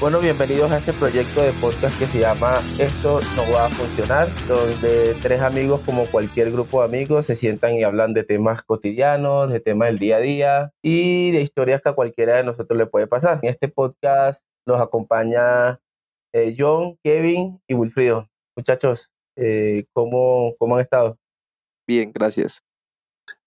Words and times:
Bueno, 0.00 0.20
bienvenidos 0.20 0.70
a 0.70 0.78
este 0.78 0.92
proyecto 0.92 1.42
de 1.42 1.52
podcast 1.54 1.98
que 1.98 2.06
se 2.06 2.20
llama 2.20 2.62
Esto 2.78 3.20
no 3.34 3.52
va 3.52 3.66
a 3.66 3.70
funcionar, 3.70 4.28
donde 4.46 5.16
tres 5.20 5.42
amigos, 5.42 5.80
como 5.84 6.06
cualquier 6.06 6.52
grupo 6.52 6.78
de 6.78 6.86
amigos, 6.86 7.26
se 7.26 7.34
sientan 7.34 7.74
y 7.74 7.82
hablan 7.82 8.14
de 8.14 8.22
temas 8.22 8.62
cotidianos, 8.62 9.50
de 9.50 9.58
temas 9.58 9.88
del 9.88 9.98
día 9.98 10.16
a 10.16 10.20
día 10.20 10.72
y 10.82 11.32
de 11.32 11.42
historias 11.42 11.82
que 11.82 11.88
a 11.88 11.94
cualquiera 11.94 12.36
de 12.36 12.44
nosotros 12.44 12.78
le 12.78 12.86
puede 12.86 13.08
pasar. 13.08 13.40
En 13.42 13.50
este 13.50 13.66
podcast 13.66 14.44
nos 14.66 14.80
acompaña 14.80 15.80
eh, 16.32 16.54
John, 16.56 16.96
Kevin 17.02 17.60
y 17.66 17.74
Wilfrido. 17.74 18.28
Muchachos, 18.56 19.10
eh, 19.36 19.84
¿cómo, 19.92 20.54
¿cómo 20.58 20.76
han 20.76 20.82
estado? 20.82 21.18
Bien, 21.88 22.12
gracias. 22.12 22.62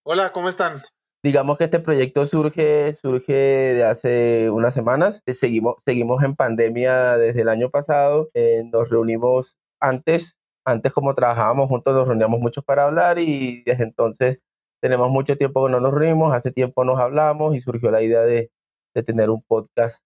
Hola, 0.04 0.31
¿cómo 0.31 0.50
están? 0.50 0.81
digamos 1.23 1.58
que 1.58 1.66
este 1.66 1.80
proyecto 1.80 2.26
surge, 2.26 2.94
surge 2.94 3.34
de 3.34 3.84
hace 3.84 4.50
unas 4.50 4.73
semanas. 4.73 5.22
Eh, 5.26 5.34
seguimos, 5.34 5.76
seguimos 5.86 6.23
en 6.23 6.36
pandemia 6.36 7.17
desde 7.17 7.41
el 7.41 7.50
año 7.50 7.70
pasado. 7.70 8.30
Eh, 8.34 8.64
nos 8.72 8.90
reunimos 8.90 9.58
antes, 9.80 10.38
antes 10.66 10.91
como 10.91 11.14
trabajábamos 11.14 11.67
juntos, 11.67 11.94
nos 11.94 12.08
reuníamos 12.08 12.40
mucho 12.40 12.62
para 12.64 12.86
hablar 12.86 13.20
y 13.20 13.64
desde 13.64 13.84
entonces 13.84 14.40
tenemos 14.81 15.12
mucho 15.12 15.38
tiempo 15.38 15.66
que 15.66 15.72
no 15.72 15.80
nos 15.80 15.94
reunimos. 15.94 16.34
Hace 16.34 16.52
tiempo 16.52 16.84
nos 16.84 17.00
hablamos 17.00 17.55
y 17.55 17.59
surgió 17.59 17.92
la 17.92 18.02
idea 18.02 18.22
de, 18.22 18.52
de 18.95 19.03
tener 19.03 19.30
un 19.30 19.44
podcast 19.44 20.03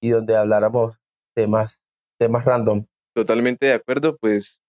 y 0.00 0.10
donde 0.10 0.36
habláramos 0.36 0.96
temas, 1.34 1.80
temas 2.18 2.44
random. 2.44 2.86
Totalmente 3.14 3.66
de 3.66 3.72
acuerdo, 3.74 4.16
pues 4.16 4.61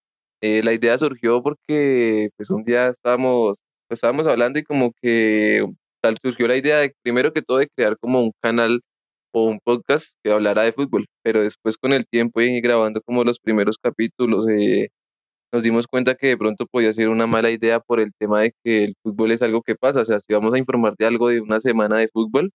eh, 0.43 0.61
la 0.63 0.73
idea 0.73 0.97
surgió 0.97 1.41
porque 1.41 2.29
pues 2.35 2.49
un 2.51 2.65
día 2.65 2.89
estábamos, 2.89 3.57
pues, 3.87 3.97
estábamos 3.97 4.27
hablando 4.27 4.59
y 4.59 4.63
como 4.63 4.91
que 5.01 5.65
tal 6.01 6.17
surgió 6.21 6.47
la 6.49 6.57
idea 6.57 6.79
de, 6.79 6.93
primero 7.01 7.31
que 7.33 7.41
todo, 7.41 7.59
de 7.59 7.69
crear 7.75 7.97
como 7.97 8.21
un 8.21 8.33
canal 8.41 8.81
o 9.33 9.45
un 9.47 9.59
podcast 9.63 10.15
que 10.23 10.31
hablara 10.31 10.63
de 10.63 10.73
fútbol, 10.73 11.07
pero 11.23 11.43
después 11.43 11.77
con 11.77 11.93
el 11.93 12.05
tiempo 12.07 12.41
y 12.41 12.59
grabando 12.61 13.01
como 13.01 13.23
los 13.23 13.39
primeros 13.39 13.77
capítulos, 13.81 14.47
eh, 14.49 14.89
nos 15.53 15.63
dimos 15.63 15.87
cuenta 15.87 16.15
que 16.15 16.27
de 16.27 16.37
pronto 16.37 16.65
podía 16.67 16.93
ser 16.93 17.09
una 17.09 17.27
mala 17.27 17.51
idea 17.51 17.79
por 17.79 17.99
el 18.01 18.11
tema 18.19 18.41
de 18.41 18.53
que 18.63 18.85
el 18.85 18.95
fútbol 19.03 19.31
es 19.31 19.41
algo 19.43 19.61
que 19.63 19.75
pasa, 19.75 20.01
o 20.01 20.05
sea, 20.05 20.19
si 20.19 20.33
vamos 20.33 20.53
a 20.53 20.59
informar 20.59 20.95
de 20.99 21.05
algo 21.07 21.29
de 21.29 21.41
una 21.41 21.59
semana 21.61 21.97
de 21.99 22.09
fútbol, 22.09 22.51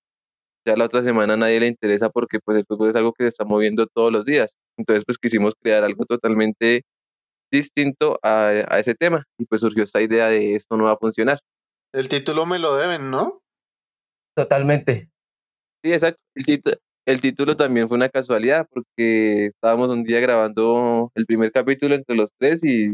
ya 0.67 0.77
la 0.77 0.87
otra 0.87 1.03
semana 1.03 1.35
a 1.35 1.37
nadie 1.39 1.61
le 1.61 1.69
interesa 1.69 2.11
porque 2.11 2.39
pues 2.45 2.59
el 2.59 2.65
fútbol 2.67 2.91
es 2.91 2.97
algo 2.97 3.13
que 3.15 3.25
se 3.25 3.29
está 3.29 3.45
moviendo 3.45 3.87
todos 3.87 4.13
los 4.13 4.25
días. 4.27 4.57
Entonces 4.79 5.05
pues 5.07 5.19
quisimos 5.19 5.55
crear 5.61 5.85
algo 5.85 6.05
totalmente 6.07 6.83
distinto 7.51 8.19
a, 8.23 8.49
a 8.69 8.79
ese 8.79 8.95
tema 8.95 9.25
y 9.39 9.45
pues 9.47 9.61
surgió 9.61 9.83
esta 9.83 10.01
idea 10.01 10.29
de 10.29 10.55
esto 10.55 10.77
no 10.77 10.85
va 10.85 10.93
a 10.93 10.99
funcionar. 10.99 11.39
El 11.93 12.09
título 12.09 12.47
me 12.47 12.59
lo 12.59 12.77
deben, 12.77 13.11
¿no? 13.11 13.41
Totalmente. 14.37 15.11
Sí, 15.83 15.93
exacto. 15.93 16.21
El, 16.35 16.61
el 17.07 17.21
título 17.21 17.57
también 17.57 17.89
fue 17.89 17.97
una 17.97 18.09
casualidad 18.09 18.67
porque 18.71 19.47
estábamos 19.47 19.89
un 19.91 20.05
día 20.05 20.21
grabando 20.21 21.11
el 21.15 21.27
primer 21.27 21.51
capítulo 21.53 21.95
entre 21.95 22.17
los 22.17 22.31
tres 22.39 22.63
y 22.65 22.93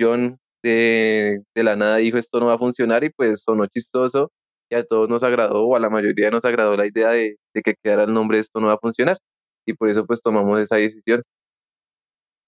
John 0.00 0.38
de, 0.62 1.42
de 1.54 1.62
la 1.62 1.76
nada 1.76 1.98
dijo 1.98 2.16
esto 2.16 2.40
no 2.40 2.46
va 2.46 2.54
a 2.54 2.58
funcionar 2.58 3.04
y 3.04 3.10
pues 3.10 3.42
sonó 3.42 3.66
chistoso 3.66 4.32
y 4.70 4.76
a 4.76 4.84
todos 4.84 5.10
nos 5.10 5.22
agradó 5.22 5.66
o 5.66 5.76
a 5.76 5.80
la 5.80 5.90
mayoría 5.90 6.30
nos 6.30 6.46
agradó 6.46 6.76
la 6.76 6.86
idea 6.86 7.10
de, 7.10 7.36
de 7.52 7.62
que 7.62 7.74
quedara 7.82 8.04
el 8.04 8.14
nombre 8.14 8.38
esto 8.38 8.60
no 8.60 8.68
va 8.68 8.74
a 8.74 8.78
funcionar 8.78 9.18
y 9.66 9.74
por 9.74 9.88
eso 9.88 10.06
pues 10.06 10.20
tomamos 10.20 10.60
esa 10.60 10.76
decisión. 10.76 11.22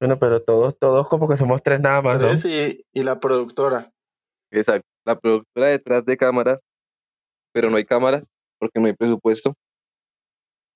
Bueno, 0.00 0.18
pero 0.18 0.42
todos, 0.42 0.78
todos 0.78 1.08
como 1.08 1.28
que 1.28 1.36
somos 1.36 1.62
tres 1.62 1.80
nada 1.80 2.02
más, 2.02 2.20
¿no? 2.20 2.28
Tres 2.28 2.44
y, 2.44 2.84
y 2.92 3.02
la 3.02 3.18
productora. 3.18 3.90
Exacto, 4.50 4.86
la 5.04 5.18
productora 5.18 5.68
detrás 5.68 6.04
de 6.04 6.16
cámara, 6.16 6.58
pero 7.52 7.70
no 7.70 7.76
hay 7.76 7.84
cámaras 7.84 8.30
porque 8.58 8.78
no 8.80 8.86
hay 8.86 8.92
presupuesto. 8.94 9.54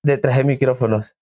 Detrás 0.03 0.37
de 0.37 0.43
micrófonos. 0.43 1.15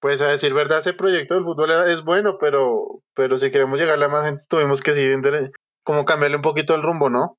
Pues 0.00 0.20
a 0.20 0.28
decir 0.28 0.52
verdad, 0.52 0.78
ese 0.78 0.92
proyecto 0.92 1.34
del 1.34 1.44
fútbol 1.44 1.70
era- 1.70 1.90
es 1.90 2.02
bueno, 2.04 2.36
pero, 2.38 3.00
pero 3.14 3.38
si 3.38 3.50
queremos 3.50 3.80
llegarle 3.80 4.04
a 4.04 4.08
más 4.08 4.26
gente, 4.26 4.44
tuvimos 4.48 4.82
que 4.82 4.92
sí, 4.92 5.08
vender- 5.08 5.52
como 5.82 6.04
cambiarle 6.04 6.36
un 6.36 6.42
poquito 6.42 6.74
el 6.74 6.82
rumbo, 6.82 7.08
¿no? 7.08 7.38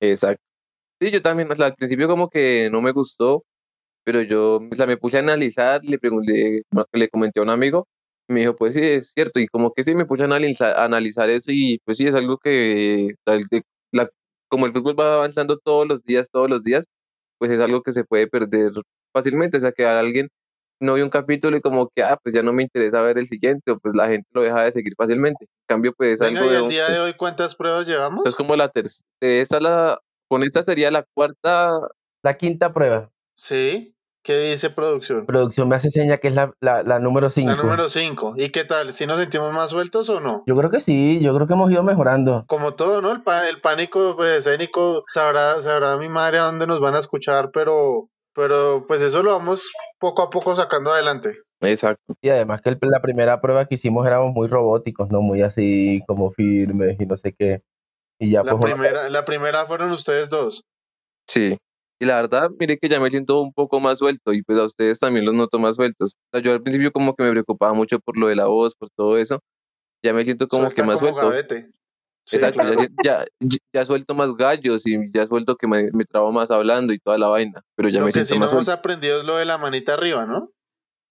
Exacto. 0.00 0.42
Sí, 1.00 1.10
yo 1.10 1.22
también, 1.22 1.50
o 1.50 1.54
sea, 1.54 1.66
al 1.66 1.74
principio 1.74 2.08
como 2.08 2.28
que 2.28 2.68
no 2.70 2.82
me 2.82 2.92
gustó, 2.92 3.44
pero 4.04 4.20
yo 4.22 4.56
o 4.56 4.74
sea, 4.74 4.86
me 4.86 4.96
puse 4.96 5.16
a 5.18 5.20
analizar, 5.20 5.82
le 5.84 5.98
pregunté, 5.98 6.62
le 6.92 7.08
comenté 7.08 7.40
a 7.40 7.42
un 7.44 7.50
amigo, 7.50 7.86
me 8.28 8.40
dijo, 8.40 8.56
pues 8.56 8.74
sí, 8.74 8.80
es 8.82 9.12
cierto, 9.14 9.40
y 9.40 9.46
como 9.46 9.72
que 9.72 9.82
sí, 9.84 9.94
me 9.94 10.04
puse 10.06 10.22
a 10.22 10.26
analizar, 10.26 10.76
a 10.76 10.84
analizar 10.84 11.30
eso 11.30 11.50
y 11.52 11.78
pues 11.84 11.96
sí, 11.98 12.06
es 12.06 12.14
algo 12.14 12.38
que, 12.38 13.14
la- 13.92 14.10
como 14.48 14.66
el 14.66 14.72
fútbol 14.72 14.98
va 14.98 15.14
avanzando 15.14 15.58
todos 15.58 15.86
los 15.86 16.02
días, 16.04 16.28
todos 16.30 16.48
los 16.48 16.62
días, 16.62 16.84
pues 17.38 17.50
es 17.50 17.60
algo 17.60 17.82
que 17.82 17.92
se 17.92 18.04
puede 18.04 18.26
perder 18.28 18.72
fácilmente, 19.12 19.58
o 19.58 19.60
sea, 19.60 19.72
que 19.72 19.86
a 19.86 19.98
alguien 19.98 20.28
no 20.80 20.94
vio 20.94 21.04
un 21.04 21.10
capítulo 21.10 21.56
y 21.56 21.60
como 21.60 21.88
que, 21.94 22.02
ah, 22.02 22.18
pues 22.22 22.34
ya 22.34 22.42
no 22.42 22.52
me 22.52 22.62
interesa 22.62 23.00
ver 23.02 23.18
el 23.18 23.26
siguiente, 23.26 23.70
o 23.72 23.78
pues 23.78 23.94
la 23.94 24.08
gente 24.08 24.28
lo 24.32 24.42
deja 24.42 24.62
de 24.62 24.72
seguir 24.72 24.92
fácilmente. 24.96 25.44
En 25.44 25.66
cambio, 25.66 25.92
pues 25.96 26.14
es 26.14 26.20
Venga, 26.20 26.40
algo 26.40 26.52
y 26.52 26.54
de... 26.54 26.62
el 26.62 26.68
día 26.68 26.88
de 26.90 27.00
hoy, 27.00 27.14
¿cuántas 27.14 27.54
pruebas 27.54 27.86
llevamos? 27.86 28.26
Es 28.26 28.34
como 28.34 28.56
la 28.56 28.68
tercera, 28.68 29.04
esta 29.20 29.58
la, 29.58 29.98
con 30.28 30.42
esta 30.42 30.62
sería 30.62 30.90
la 30.90 31.04
cuarta, 31.14 31.80
La 32.22 32.36
quinta 32.36 32.72
prueba. 32.72 33.10
Sí. 33.34 33.95
¿Qué 34.26 34.36
dice 34.40 34.70
producción? 34.70 35.24
Producción 35.24 35.68
me 35.68 35.76
hace 35.76 35.88
seña 35.88 36.16
que 36.18 36.26
es 36.26 36.34
la, 36.34 36.52
la, 36.58 36.82
la 36.82 36.98
número 36.98 37.30
cinco. 37.30 37.50
La 37.52 37.56
número 37.56 37.88
5. 37.88 38.34
¿Y 38.36 38.48
qué 38.48 38.64
tal? 38.64 38.92
¿Si 38.92 39.06
nos 39.06 39.20
sentimos 39.20 39.52
más 39.54 39.70
sueltos 39.70 40.08
o 40.10 40.18
no? 40.20 40.42
Yo 40.48 40.56
creo 40.56 40.68
que 40.68 40.80
sí, 40.80 41.20
yo 41.22 41.32
creo 41.32 41.46
que 41.46 41.52
hemos 41.52 41.70
ido 41.70 41.84
mejorando. 41.84 42.44
Como 42.48 42.74
todo, 42.74 43.00
¿no? 43.00 43.12
El, 43.12 43.22
pa- 43.22 43.48
el 43.48 43.60
pánico 43.60 44.16
pues, 44.16 44.38
escénico, 44.44 45.04
sabrá, 45.06 45.60
sabrá 45.62 45.96
mi 45.96 46.08
madre 46.08 46.38
a 46.40 46.46
dónde 46.46 46.66
nos 46.66 46.80
van 46.80 46.96
a 46.96 46.98
escuchar, 46.98 47.52
pero, 47.52 48.08
pero 48.34 48.84
pues 48.88 49.00
eso 49.00 49.22
lo 49.22 49.30
vamos 49.30 49.70
poco 50.00 50.22
a 50.22 50.30
poco 50.30 50.56
sacando 50.56 50.92
adelante. 50.92 51.38
exacto. 51.60 52.16
Y 52.20 52.28
además 52.30 52.60
que 52.62 52.70
el- 52.70 52.78
la 52.82 53.00
primera 53.00 53.40
prueba 53.40 53.66
que 53.66 53.76
hicimos 53.76 54.04
éramos 54.08 54.32
muy 54.34 54.48
robóticos, 54.48 55.08
¿no? 55.08 55.20
Muy 55.22 55.42
así 55.42 56.02
como 56.08 56.32
firmes 56.32 56.96
y 56.98 57.06
no 57.06 57.16
sé 57.16 57.32
qué. 57.32 57.62
Y 58.18 58.32
ya 58.32 58.42
La 58.42 58.56
pues 58.56 58.72
primera, 58.74 59.08
la 59.08 59.24
primera 59.24 59.66
fueron 59.66 59.92
ustedes 59.92 60.28
dos. 60.30 60.64
Sí. 61.28 61.56
Y 61.98 62.04
la 62.04 62.16
verdad, 62.16 62.50
mire 62.58 62.76
que 62.78 62.88
ya 62.88 63.00
me 63.00 63.10
siento 63.10 63.40
un 63.40 63.52
poco 63.52 63.80
más 63.80 63.98
suelto 63.98 64.32
y 64.34 64.42
pues 64.42 64.58
a 64.58 64.64
ustedes 64.64 64.98
también 65.00 65.24
los 65.24 65.34
noto 65.34 65.58
más 65.58 65.76
sueltos. 65.76 66.12
O 66.14 66.36
sea, 66.36 66.42
yo 66.44 66.52
al 66.52 66.62
principio 66.62 66.92
como 66.92 67.14
que 67.14 67.22
me 67.22 67.30
preocupaba 67.30 67.72
mucho 67.72 67.98
por 68.00 68.18
lo 68.18 68.28
de 68.28 68.36
la 68.36 68.46
voz, 68.46 68.74
por 68.74 68.90
todo 68.90 69.16
eso. 69.16 69.40
Ya 70.04 70.12
me 70.12 70.24
siento 70.24 70.46
como 70.46 70.70
que 70.70 70.82
más 70.82 71.00
como 71.00 71.12
suelto. 71.12 71.30
gavete. 71.30 71.70
Sí, 72.28 72.36
Exacto, 72.36 72.60
claro. 72.60 72.80
ya, 73.02 73.24
ya, 73.40 73.56
ya 73.72 73.84
suelto 73.84 74.14
más 74.14 74.34
gallos 74.34 74.86
y 74.86 74.98
ya 75.12 75.26
suelto 75.28 75.56
que 75.56 75.68
me, 75.68 75.90
me 75.92 76.04
trabo 76.04 76.32
más 76.32 76.50
hablando 76.50 76.92
y 76.92 76.98
toda 76.98 77.18
la 77.18 77.28
vaina, 77.28 77.62
pero 77.76 77.88
ya 77.88 78.00
Lo 78.00 78.06
me 78.06 78.10
que 78.12 78.24
siento 78.24 78.34
sí 78.34 78.38
no 78.38 78.44
más 78.46 78.52
hemos 78.52 78.64
suelto. 78.66 78.80
aprendido 78.80 79.20
es 79.20 79.24
lo 79.26 79.36
de 79.36 79.44
la 79.44 79.58
manita 79.58 79.94
arriba, 79.94 80.26
¿no? 80.26 80.50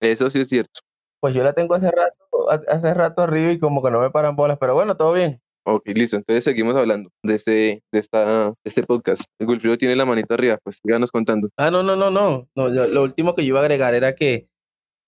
Eso 0.01 0.29
sí 0.29 0.41
es 0.41 0.49
cierto. 0.49 0.81
Pues 1.21 1.33
yo 1.33 1.41
la 1.43 1.53
tengo 1.53 1.73
hace 1.73 1.89
rato, 1.89 2.15
ha- 2.51 2.61
hace 2.67 2.93
rato 2.93 3.21
arriba 3.23 3.51
y 3.51 3.59
como 3.59 3.81
que 3.81 3.91
no 3.91 4.01
me 4.01 4.11
paran 4.11 4.35
bolas, 4.35 4.57
pero 4.59 4.75
bueno, 4.75 4.97
todo 4.97 5.13
bien. 5.13 5.41
Ok, 5.67 5.87
listo. 5.95 6.15
Entonces 6.17 6.43
seguimos 6.43 6.75
hablando 6.75 7.09
de 7.23 7.35
este, 7.35 7.83
de 7.91 7.99
esta, 7.99 8.53
este 8.63 8.83
podcast. 8.83 9.23
El 9.39 9.47
Wilfrido 9.47 9.77
tiene 9.77 9.95
la 9.95 10.05
manita 10.05 10.35
arriba, 10.35 10.59
pues 10.63 10.79
síganos 10.83 11.11
contando. 11.11 11.49
Ah, 11.57 11.71
no, 11.71 11.81
no, 11.81 11.95
no, 11.95 12.11
no. 12.11 12.47
no 12.55 12.67
lo 12.69 13.01
último 13.03 13.33
que 13.35 13.43
yo 13.43 13.49
iba 13.49 13.59
a 13.59 13.63
agregar 13.63 13.95
era 13.95 14.13
que, 14.13 14.47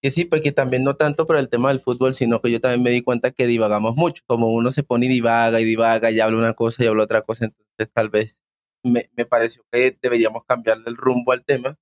que 0.01 0.09
sí, 0.09 0.25
pues 0.25 0.41
que 0.41 0.51
también 0.51 0.83
no 0.83 0.95
tanto 0.95 1.27
por 1.27 1.37
el 1.37 1.49
tema 1.49 1.69
del 1.69 1.79
fútbol, 1.79 2.13
sino 2.15 2.41
que 2.41 2.49
yo 2.51 2.59
también 2.59 2.81
me 2.81 2.89
di 2.89 3.03
cuenta 3.03 3.29
que 3.31 3.45
divagamos 3.45 3.95
mucho. 3.95 4.23
Como 4.25 4.47
uno 4.51 4.71
se 4.71 4.81
pone 4.81 5.05
y 5.05 5.09
divaga 5.09 5.61
y 5.61 5.63
divaga 5.63 6.09
y 6.09 6.19
habla 6.19 6.37
una 6.39 6.53
cosa 6.53 6.83
y 6.83 6.87
habla 6.87 7.03
otra 7.03 7.21
cosa, 7.21 7.45
entonces 7.45 7.93
tal 7.93 8.09
vez 8.09 8.43
me, 8.83 9.09
me 9.15 9.25
pareció 9.25 9.63
que 9.71 9.95
deberíamos 10.01 10.43
cambiarle 10.47 10.85
el 10.87 10.95
rumbo 10.97 11.33
al 11.33 11.45
tema 11.45 11.75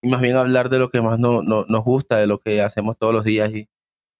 y 0.00 0.08
más 0.10 0.20
bien 0.20 0.36
hablar 0.36 0.68
de 0.68 0.78
lo 0.78 0.90
que 0.90 1.00
más 1.00 1.18
no, 1.18 1.42
no- 1.42 1.64
nos 1.68 1.82
gusta, 1.84 2.18
de 2.18 2.26
lo 2.28 2.38
que 2.38 2.60
hacemos 2.60 2.96
todos 2.96 3.12
los 3.14 3.24
días. 3.24 3.52
Y, 3.52 3.68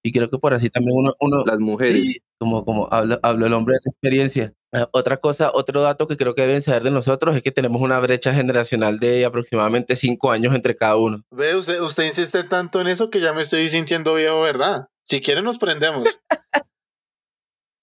y 0.02 0.12
creo 0.12 0.28
que 0.28 0.38
por 0.38 0.52
así 0.52 0.68
también 0.68 0.96
uno, 0.96 1.14
uno 1.20 1.44
Las 1.44 1.58
mujeres. 1.58 2.06
Sí, 2.06 2.22
como, 2.38 2.64
como 2.64 2.88
habla, 2.90 3.20
habla 3.22 3.46
el 3.46 3.54
hombre 3.54 3.74
de 3.74 3.80
la 3.84 3.90
experiencia. 3.90 4.52
Ah, 4.72 4.88
Otra 4.92 5.16
cosa, 5.18 5.50
otro 5.54 5.82
dato 5.82 6.08
que 6.08 6.16
creo 6.16 6.34
que 6.34 6.42
deben 6.42 6.62
saber 6.62 6.82
de 6.82 6.90
nosotros 6.90 7.36
es 7.36 7.42
que 7.42 7.52
tenemos 7.52 7.82
una 7.82 8.00
brecha 8.00 8.34
generacional 8.34 8.98
de 8.98 9.24
aproximadamente 9.24 9.94
cinco 9.94 10.32
años 10.32 10.54
entre 10.54 10.74
cada 10.74 10.96
uno. 10.96 11.22
Ve, 11.30 11.54
usted, 11.54 11.80
usted 11.80 12.04
insiste 12.04 12.42
tanto 12.44 12.80
en 12.80 12.88
eso 12.88 13.10
que 13.10 13.20
ya 13.20 13.32
me 13.32 13.42
estoy 13.42 13.68
sintiendo 13.68 14.14
viejo, 14.14 14.40
¿verdad? 14.40 14.88
Si 15.04 15.20
quiere 15.20 15.42
nos 15.42 15.58
prendemos. 15.58 16.08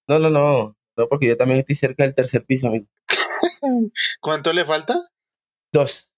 No, 0.08 0.18
no, 0.18 0.28
no, 0.28 0.76
no, 0.96 1.08
porque 1.08 1.28
yo 1.28 1.36
también 1.36 1.60
estoy 1.60 1.76
cerca 1.76 2.02
del 2.02 2.16
tercer 2.16 2.44
piso, 2.44 2.66
amigo. 2.66 2.86
¿Cuánto 4.20 4.52
le 4.52 4.64
falta? 4.64 5.08
Dos. 5.72 6.10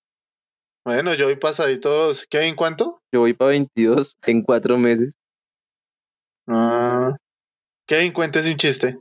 Bueno, 0.83 1.13
yo 1.13 1.27
voy 1.27 1.37
pasaditos. 1.37 2.27
Kevin, 2.27 2.57
¿cuánto? 2.57 3.03
Yo 3.13 3.21
voy 3.21 3.35
para 3.35 3.51
22 3.51 4.17
en 4.27 4.43
cuatro 4.43 4.79
meses. 4.79 5.15
Ah. 6.49 7.13
Kevin, 7.89 8.13
cuéntese 8.13 8.51
un 8.51 8.57
chiste. 8.57 8.99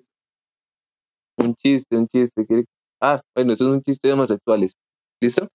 Un 1.38 1.56
chiste, 1.56 1.96
un 1.98 2.08
chiste. 2.08 2.46
¿qué? 2.48 2.66
Ah, 3.02 3.22
bueno, 3.36 3.54
eso 3.54 3.68
es 3.70 3.74
un 3.76 3.82
chiste 3.82 4.08
de 4.08 4.14
homosexuales. 4.14 4.74
¿Listo? 5.22 5.48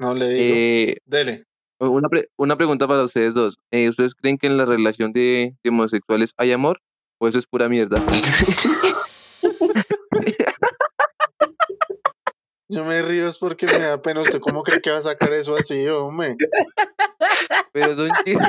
No 0.00 0.14
le 0.14 0.28
digo. 0.30 0.54
Eh, 0.56 0.96
Dele. 1.04 1.44
una, 1.80 2.08
pre- 2.08 2.28
una 2.38 2.56
pregunta 2.56 2.86
para 2.88 3.02
ustedes 3.04 3.34
dos. 3.34 3.56
Eh, 3.72 3.88
¿Ustedes 3.88 4.14
creen 4.14 4.36
que 4.38 4.46
en 4.46 4.56
la 4.56 4.64
relación 4.64 5.12
de, 5.12 5.54
de 5.62 5.70
homosexuales 5.70 6.32
hay 6.38 6.52
amor? 6.52 6.80
¿O 7.20 7.28
eso 7.28 7.38
es 7.38 7.46
pura 7.46 7.68
mierda? 7.68 7.98
Yo 12.68 12.84
me 12.84 13.00
río 13.00 13.28
es 13.28 13.38
porque 13.38 13.66
me 13.66 13.78
da 13.78 14.02
pena. 14.02 14.20
¿Usted 14.22 14.40
cómo 14.40 14.62
cree 14.62 14.80
que 14.80 14.90
va 14.90 14.98
a 14.98 15.02
sacar 15.02 15.32
eso 15.32 15.54
así, 15.54 15.86
hombre? 15.88 16.34
Pero 17.72 17.92
es 17.92 17.98
un 17.98 18.10
chiste. 18.24 18.44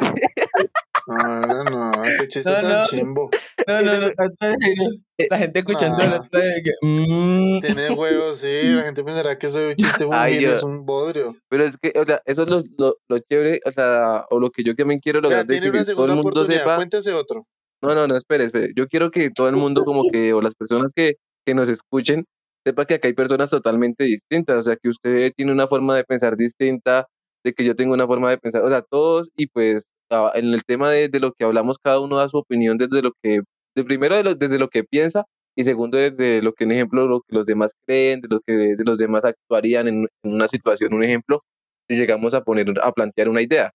No, 1.08 1.64
no, 1.64 1.92
qué 2.20 2.28
chiste 2.28 2.50
No, 2.52 2.58
tan 2.60 2.70
no. 2.70 2.84
chimbo. 2.84 3.30
No, 3.68 3.82
no, 3.82 4.00
no. 4.02 4.08
La 5.32 5.38
gente 5.40 5.60
escuchando 5.60 5.98
Ah. 6.04 6.06
la 6.08 6.18
otra 6.18 6.40
vez 6.42 6.64
que. 6.64 6.72
mm, 6.86 7.60
Tiene 7.62 7.92
huevos, 7.92 8.38
sí. 8.40 8.62
La 8.64 8.84
gente 8.84 9.04
pensará 9.04 9.38
que 9.40 9.48
soy 9.50 9.66
un 9.68 9.74
chiste 9.74 10.06
muy 10.06 10.16
Ay, 10.18 10.38
bien, 10.38 10.52
yo- 10.52 10.56
es 10.58 10.64
un 10.64 10.86
bodrio. 10.86 11.36
Pero 11.50 11.64
es 11.64 11.78
que, 11.78 11.94
o 11.98 12.06
sea, 12.06 12.22
eso 12.26 12.44
es 12.44 12.50
lo, 12.50 12.62
lo, 12.78 12.96
lo 13.08 13.20
chévere, 13.20 13.62
o 13.66 13.72
sea, 13.72 14.26
o 14.30 14.40
lo 14.40 14.52
que 14.52 14.64
yo 14.64 14.76
también 14.76 15.00
quiero 15.00 15.20
Ya, 15.20 15.24
lograr 15.24 15.46
de 15.48 15.54
tiene 15.60 15.72
que 15.72 15.78
una 15.78 15.86
todo 15.86 16.06
el 16.06 16.16
mundo 16.16 16.46
sepa. 16.46 16.76
Cuéntese 16.76 17.14
otro. 17.14 17.46
No, 17.82 17.96
no, 17.96 18.08
no, 18.08 18.16
espere, 18.18 18.44
espere. 18.46 18.72
Yo 18.76 18.88
quiero 18.88 19.10
que 19.12 19.30
todo 19.32 19.48
el 19.50 19.56
mundo, 19.56 19.84
como 19.84 20.04
que, 20.12 20.34
o 20.34 20.42
las 20.42 20.56
personas 20.56 20.92
que, 20.96 21.14
que 21.46 21.54
nos 21.56 21.70
escuchen, 21.70 22.26
sepa 22.66 22.86
que 22.86 22.96
acá 22.96 23.08
hay 23.08 23.14
personas 23.14 23.50
totalmente 23.50 24.04
distintas. 24.04 24.58
O 24.58 24.62
sea, 24.64 24.76
que 24.76 24.90
usted 24.90 25.32
tiene 25.38 25.52
una 25.52 25.68
forma 25.68 25.96
de 25.96 26.04
pensar 26.04 26.36
distinta, 26.36 27.08
de 27.46 27.54
que 27.54 27.64
yo 27.64 27.76
tengo 27.76 27.94
una 27.94 28.08
forma 28.08 28.30
de 28.30 28.38
pensar. 28.40 28.64
O 28.66 28.70
sea, 28.70 28.82
todos, 28.82 29.30
y 29.38 29.48
pues, 29.48 29.90
ah, 29.90 29.97
en 30.36 30.54
el 30.54 30.64
tema 30.66 30.90
de, 30.92 31.10
de 31.10 31.20
lo 31.20 31.34
que 31.34 31.44
hablamos, 31.46 31.78
cada 31.84 32.00
uno 32.00 32.18
da 32.18 32.28
su 32.28 32.38
opinión 32.38 32.78
desde 32.78 33.02
lo 33.02 33.12
que, 33.22 33.42
de 33.76 33.84
primero, 33.84 34.16
de 34.16 34.24
lo- 34.24 34.36
desde 34.36 34.60
lo 34.60 34.70
que 34.70 34.84
piensa, 34.84 35.26
y 35.56 35.64
segundo, 35.64 35.98
desde 35.98 36.42
lo 36.42 36.54
que, 36.54 36.66
un 36.66 36.72
ejemplo, 36.72 37.08
lo 37.08 37.22
que 37.22 37.36
los 37.36 37.46
demás 37.46 37.74
creen, 37.88 38.22
de 38.22 38.28
lo 38.30 38.40
que 38.46 38.54
de 38.54 38.84
los 38.86 38.98
demás 38.98 39.26
actuarían 39.26 39.88
en, 39.88 40.08
en 40.24 40.34
una 40.34 40.48
situación, 40.48 40.94
un 40.94 41.04
ejemplo, 41.04 41.42
y 41.90 41.96
llegamos 41.98 42.34
a 42.34 42.42
poner, 42.42 42.68
a 42.84 42.92
plantear 42.92 43.30
una 43.30 43.42
idea. 43.42 43.72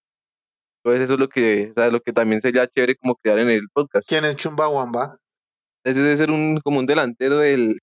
Entonces, 0.84 1.05
eso 1.05 1.14
es 1.14 1.20
lo 1.20 1.29
que, 1.29 1.70
o 1.70 1.75
sea, 1.81 1.90
lo 1.90 2.00
que 2.00 2.12
también 2.12 2.40
sería 2.40 2.67
chévere 2.67 2.96
como 2.96 3.17
crear 3.17 3.38
en 3.38 3.50
el 3.50 3.69
podcast. 3.73 4.08
¿Quién 4.08 4.25
es 4.25 4.37
Chumbawamba? 4.37 5.17
Ese 5.84 6.00
debe 6.02 6.17
ser 6.17 6.31
un, 6.31 6.58
como 6.62 6.79
un 6.79 6.87
delantero 6.87 7.38
del, 7.38 7.76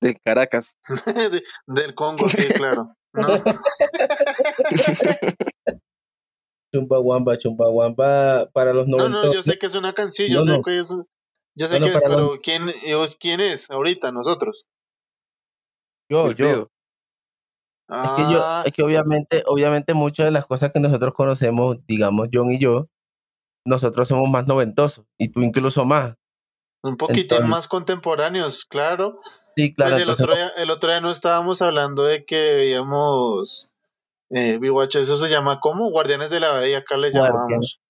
del 0.00 0.16
Caracas. 0.24 0.76
De- 1.32 1.42
Del 1.66 1.94
Congo, 1.94 2.28
sí, 2.28 2.46
claro. 2.48 2.92
¿No? 3.12 3.26
Chumbawamba, 6.94 7.36
Chumbawamba 7.38 8.50
para 8.52 8.72
los 8.72 8.88
No, 8.88 8.96
90. 9.08 9.26
no, 9.28 9.32
yo 9.32 9.42
sé 9.42 9.58
que 9.58 9.66
es 9.66 9.74
una 9.74 9.92
canción, 9.92 10.28
yo 10.28 10.40
No, 10.40 10.44
sé 10.44 10.52
no. 10.52 10.62
que 10.62 10.78
es, 10.78 10.88
yo 11.54 11.68
sé 11.68 11.78
No, 11.78 11.86
no, 11.86 11.92
que 11.92 11.92
es, 11.98 12.02
pero 12.02 12.38
¿quién, 12.42 12.68
es- 12.68 13.16
¿quién 13.16 13.40
es 13.40 13.70
ahorita 13.70 14.10
nosotros? 14.12 14.66
yo, 16.08 16.32
yo. 16.32 16.68
Es 17.92 18.10
que 18.12 18.32
yo, 18.32 18.38
Ah, 18.42 18.62
es 18.64 18.72
que 18.72 18.82
obviamente, 18.84 19.42
obviamente 19.46 19.94
muchas 19.94 20.26
de 20.26 20.30
las 20.32 20.46
cosas 20.46 20.70
que 20.72 20.78
nosotros 20.80 21.12
conocemos, 21.14 21.78
digamos 21.88 22.28
John 22.32 22.50
y 22.52 22.58
yo, 22.58 22.86
nosotros 23.64 24.06
somos 24.08 24.30
más 24.30 24.46
noventosos 24.46 25.04
y 25.18 25.28
tú 25.28 25.42
incluso 25.42 25.84
más. 25.84 26.14
un 26.82 26.96
poquitín 26.96 27.22
entonces- 27.22 27.48
más 27.48 27.68
contemporáneos, 27.68 28.64
claro. 28.64 29.20
Sí, 29.56 29.74
claro. 29.74 29.90
Pues 29.90 30.02
el 30.02 30.08
entonces 30.08 30.24
otro, 30.24 30.34
día, 30.36 30.48
el 30.56 30.70
otro 30.70 30.88
día 30.90 31.00
no 31.00 31.10
estábamos 31.10 31.60
hablando 31.62 32.04
de 32.04 32.24
que 32.24 32.54
veíamos 32.54 33.68
eh, 34.30 34.58
Biwatch, 34.58 34.96
eso 34.96 35.16
se 35.18 35.28
llama 35.28 35.60
¿cómo? 35.60 35.90
Guardianes 35.90 36.30
de 36.30 36.40
la 36.40 36.50
Bahía, 36.50 36.78
acá 36.78 36.96
le 36.96 37.10
llamábamos. 37.10 37.80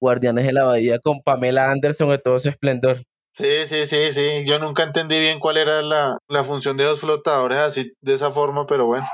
Guardianes 0.00 0.46
de 0.46 0.52
la 0.52 0.64
Bahía 0.64 0.98
con 1.00 1.22
Pamela 1.22 1.70
Anderson 1.70 2.10
en 2.10 2.20
todo 2.22 2.38
su 2.38 2.48
esplendor. 2.48 2.98
Sí, 3.34 3.66
sí, 3.66 3.86
sí, 3.86 4.12
sí. 4.12 4.44
Yo 4.46 4.58
nunca 4.58 4.82
entendí 4.84 5.18
bien 5.18 5.38
cuál 5.40 5.56
era 5.58 5.82
la, 5.82 6.16
la 6.28 6.44
función 6.44 6.76
de 6.76 6.84
los 6.84 7.00
flotadores 7.00 7.58
así 7.58 7.92
de 8.00 8.14
esa 8.14 8.30
forma, 8.30 8.66
pero 8.66 8.86
bueno. 8.86 9.06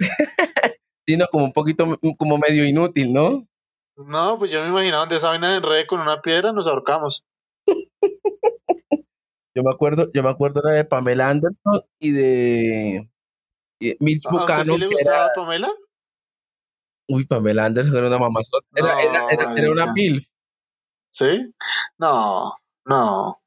Sino 1.06 1.26
como 1.30 1.44
un 1.44 1.52
poquito, 1.52 1.86
como 2.18 2.38
medio 2.38 2.64
inútil, 2.64 3.12
¿no? 3.12 3.46
No, 3.96 4.38
pues 4.38 4.50
yo 4.50 4.62
me 4.62 4.68
imaginaba 4.68 5.00
donde 5.02 5.16
esa 5.16 5.28
vaina 5.28 5.50
de 5.50 5.58
enredo 5.58 5.86
con 5.86 6.00
una 6.00 6.20
piedra 6.20 6.52
nos 6.52 6.66
ahorcamos. 6.66 7.24
Yo 9.56 9.62
me 9.62 9.70
acuerdo, 9.70 10.10
yo 10.12 10.24
me 10.24 10.30
acuerdo 10.30 10.60
era 10.64 10.74
de 10.74 10.84
Pamela 10.84 11.28
Anderson 11.28 11.80
y 12.00 12.10
de 12.10 13.08
y 13.78 13.96
Mitch 14.00 14.26
¿A 14.26 14.34
usted 14.34 14.64
sí 14.64 14.78
le 14.78 14.88
gustaba 14.88 15.26
era- 15.26 15.32
Pamela? 15.32 15.70
Uy, 17.08 17.26
Pamela 17.26 17.66
Anderson 17.66 17.96
era 17.96 18.08
una 18.08 18.18
mamazota. 18.18 18.66
Era, 18.74 19.00
era, 19.00 19.28
era, 19.30 19.54
era 19.54 19.70
una. 19.70 19.92
MILF. 19.92 20.26
¿Sí? 21.10 21.54
No, 21.98 22.52
no. 22.84 23.40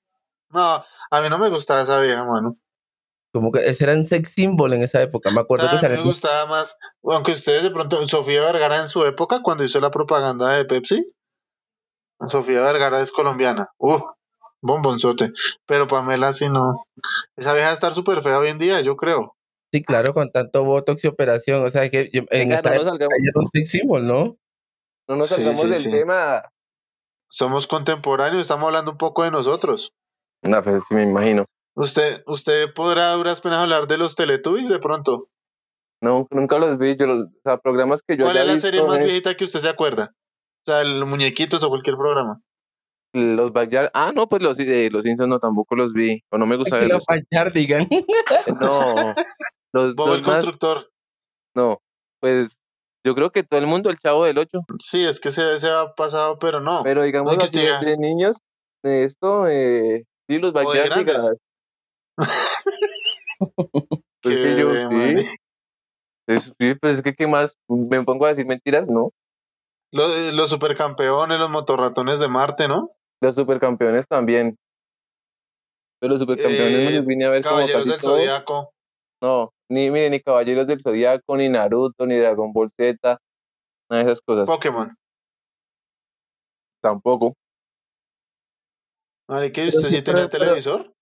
No, 0.49 0.83
a 1.11 1.21
mí 1.21 1.29
no 1.29 1.37
me 1.37 1.49
gustaba 1.49 1.81
esa 1.81 1.99
vieja, 1.99 2.23
mano. 2.23 2.57
Como 3.33 3.51
que 3.51 3.59
ese 3.67 3.83
era 3.83 3.93
un 3.93 4.05
sex 4.05 4.31
symbol 4.31 4.73
en 4.73 4.81
esa 4.81 5.01
época. 5.01 5.29
Me 5.31 5.37
O 5.37 5.41
acuerdo 5.41 5.69
sea, 5.69 5.79
que 5.79 5.85
a 5.85 5.89
mí 5.89 5.97
me 5.97 6.03
gustaba 6.03 6.45
más, 6.45 6.77
aunque 7.03 7.33
ustedes 7.33 7.63
de 7.63 7.71
pronto, 7.71 8.07
Sofía 8.07 8.41
Vergara 8.41 8.77
en 8.77 8.87
su 8.87 9.05
época, 9.05 9.41
cuando 9.43 9.63
hizo 9.63 9.79
la 9.79 9.91
propaganda 9.91 10.53
de 10.53 10.65
Pepsi, 10.65 11.13
Sofía 12.27 12.61
Vergara 12.61 13.01
es 13.01 13.11
colombiana. 13.11 13.67
Uh, 13.77 13.99
bombonzote. 14.61 15.33
Pero 15.65 15.87
Pamela 15.87 16.33
sí 16.33 16.49
no. 16.49 16.85
Esa 17.35 17.53
vieja 17.53 17.71
estar 17.71 17.93
súper 17.93 18.23
fea 18.23 18.39
hoy 18.39 18.49
en 18.49 18.57
día, 18.57 18.81
yo 18.81 18.95
creo. 18.95 19.35
Sí, 19.71 19.81
claro, 19.83 20.13
con 20.13 20.31
tanto 20.31 20.63
botox 20.63 21.03
y 21.03 21.07
operación. 21.07 21.63
O 21.65 21.69
sea, 21.69 21.89
que 21.89 22.09
yo- 22.13 22.21
en 22.29 22.49
Venga, 22.49 22.55
esa 22.55 22.73
no 22.75 22.83
salgamos, 22.83 23.17
un 23.35 23.47
sex 23.53 23.69
symbol, 23.69 24.07
¿no? 24.07 24.37
no 25.09 25.15
nos 25.15 25.27
Sí, 25.29 25.35
salgamos 25.35 25.61
sí, 25.61 25.67
del 25.67 25.75
sí. 25.75 25.91
tema. 25.91 26.43
Somos 27.29 27.67
contemporáneos, 27.67 28.41
estamos 28.41 28.67
hablando 28.67 28.91
un 28.91 28.97
poco 28.97 29.23
de 29.23 29.31
nosotros. 29.31 29.93
No, 30.43 30.63
pues 30.63 30.83
sí 30.87 30.95
me 30.95 31.03
imagino. 31.03 31.45
¿Usted, 31.75 32.23
usted 32.25 32.73
podrá 32.73 33.11
a 33.11 33.15
duras 33.15 33.41
penas 33.41 33.59
hablar 33.59 33.87
de 33.87 33.97
los 33.97 34.15
Teletubbies 34.15 34.69
de 34.69 34.79
pronto? 34.79 35.27
No, 36.01 36.27
nunca 36.31 36.57
los 36.59 36.77
vi. 36.77 36.95
Yo 36.95 37.05
los, 37.05 37.27
o 37.27 37.39
sea, 37.43 37.57
programas 37.57 38.01
que 38.07 38.15
yo 38.17 38.23
¿Cuál 38.25 38.37
es 38.37 38.45
la 38.45 38.53
visto 38.53 38.67
serie 38.67 38.83
más 38.83 38.99
es 38.99 39.03
viejita 39.05 39.35
que 39.35 39.43
usted 39.43 39.59
se 39.59 39.69
acuerda? 39.69 40.13
O 40.65 40.71
sea, 40.71 40.83
los 40.83 41.07
muñequitos 41.07 41.63
o 41.63 41.69
cualquier 41.69 41.95
programa. 41.97 42.41
Los 43.13 43.51
Backyard. 43.51 43.89
Ah, 43.93 44.11
no, 44.13 44.27
pues 44.29 44.41
los, 44.41 44.59
eh, 44.59 44.89
los 44.91 45.03
Simpsons 45.03 45.29
no, 45.29 45.39
tampoco 45.39 45.75
los 45.75 45.93
vi. 45.93 46.21
O 46.29 46.37
no 46.37 46.45
me 46.45 46.55
gusta 46.57 46.75
verlos. 46.77 46.97
los 46.97 47.05
Backyardigans. 47.07 47.87
No. 48.61 49.15
Los 49.73 49.95
Bob 49.95 50.13
el 50.15 50.21
más, 50.21 50.37
constructor. 50.37 50.89
no. 51.55 51.79
Pues 52.19 52.57
yo 53.05 53.13
creo 53.15 53.31
que 53.31 53.43
todo 53.43 53.59
el 53.59 53.67
mundo, 53.67 53.89
el 53.89 53.97
chavo 53.99 54.25
del 54.25 54.37
8. 54.39 54.61
Sí, 54.79 55.03
es 55.05 55.19
que 55.19 55.29
se, 55.31 55.57
se 55.59 55.69
ha 55.69 55.93
pasado, 55.93 56.39
pero 56.39 56.59
no. 56.61 56.81
Pero 56.83 57.03
digamos 57.03 57.37
así, 57.37 57.63
ya- 57.63 57.79
de 57.79 57.97
niños, 57.97 58.37
de 58.83 59.03
esto, 59.03 59.47
eh, 59.47 60.05
sí, 60.29 60.39
los 60.39 60.53
de 60.53 60.63
Backyard 60.63 60.89
grandes. 60.89 61.33
Pues 64.23 64.35
es 64.35 64.41
que 64.41 64.57
yo, 64.59 64.73
sí. 64.89 65.25
Es- 66.27 66.53
sí, 66.59 66.73
pues 66.81 66.97
es 66.97 67.03
que, 67.03 67.13
¿qué 67.13 67.27
más? 67.27 67.57
¿Me 67.69 68.03
pongo 68.03 68.25
a 68.25 68.29
decir 68.29 68.45
mentiras? 68.45 68.87
No. 68.89 69.11
Los, 69.93 70.33
los 70.33 70.49
supercampeones, 70.49 71.39
los 71.39 71.49
motorratones 71.49 72.19
de 72.19 72.27
Marte, 72.27 72.67
¿no? 72.67 72.91
Los 73.21 73.35
supercampeones 73.35 74.07
también. 74.07 74.57
Pero 76.01 76.13
los 76.13 76.19
supercampeones 76.19 76.73
me 76.83 76.89
Eh, 76.91 76.95
los 76.97 77.05
vine 77.05 77.25
a 77.25 77.29
ver 77.29 77.43
como 77.43 77.55
Caballeros 77.57 77.85
casi 77.85 77.89
del. 77.91 77.99
Zodíaco. 78.01 78.73
No, 79.21 79.51
ni, 79.69 79.89
mire, 79.89 80.09
ni 80.09 80.19
Caballeros 80.21 80.67
del 80.67 80.81
Zodíaco, 80.81 81.35
ni 81.37 81.49
Naruto, 81.49 82.05
ni 82.05 82.17
Dragon 82.17 82.51
Ball 82.53 82.69
Z, 82.71 83.19
nada 83.89 84.03
de 84.03 84.11
esas 84.11 84.21
cosas. 84.21 84.45
Pokémon. 84.45 84.95
Tampoco. 86.81 87.33
¿y 89.29 89.49
Pero 89.49 89.67
usted 89.67 89.89
sí, 89.89 89.95
sí 89.95 90.01
tenía 90.01 90.27
pero- 90.27 90.29
televisor? 90.29 90.93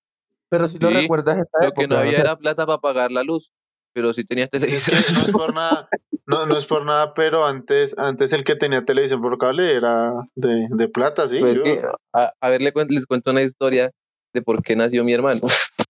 Pero 0.49 0.67
si 0.67 0.77
no 0.79 0.89
Sí, 0.89 0.93
recuerdas 0.93 1.37
esa 1.39 1.57
Lo 1.59 1.67
época. 1.69 1.81
que 1.81 1.87
no 1.87 1.95
o 1.95 1.99
había 1.99 2.11
sea, 2.13 2.21
era 2.21 2.35
plata 2.37 2.65
para 2.65 2.77
pagar 2.79 3.11
la 3.11 3.23
luz, 3.23 3.51
pero 3.93 4.13
sí 4.13 4.23
tenía 4.23 4.47
Es 4.51 4.85
que 4.85 5.13
no 5.13 5.21
es 5.25 5.31
por 5.31 5.53
nada, 5.55 5.89
no, 6.27 6.45
no 6.45 6.55
es 6.57 6.65
por 6.65 6.85
nada, 6.85 7.13
pero 7.13 7.45
antes, 7.45 7.97
antes 7.97 8.31
el 8.31 8.43
que 8.43 8.55
tenía 8.55 8.85
televisión 8.85 9.21
por 9.21 9.37
cable 9.37 9.73
era 9.75 10.11
de, 10.35 10.67
de 10.69 10.87
plata, 10.87 11.27
sí. 11.27 11.39
Pues 11.39 11.55
yo- 11.57 11.63
que, 11.63 11.81
a, 12.13 12.33
a 12.39 12.49
ver, 12.49 12.61
les 12.61 12.73
cuento 13.05 13.31
una 13.31 13.41
historia 13.41 13.91
de 14.33 14.41
por 14.41 14.61
qué 14.63 14.75
nació 14.75 15.03
mi 15.03 15.13
hermano. 15.13 15.41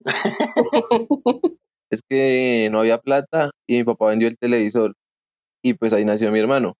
es 1.90 2.02
que 2.08 2.68
no 2.70 2.80
había 2.80 2.98
plata 2.98 3.50
y 3.66 3.78
mi 3.78 3.84
papá 3.84 4.06
vendió 4.08 4.28
el 4.28 4.38
televisor 4.38 4.94
y 5.62 5.74
pues 5.74 5.92
ahí 5.92 6.04
nació 6.04 6.32
mi 6.32 6.38
hermano. 6.40 6.76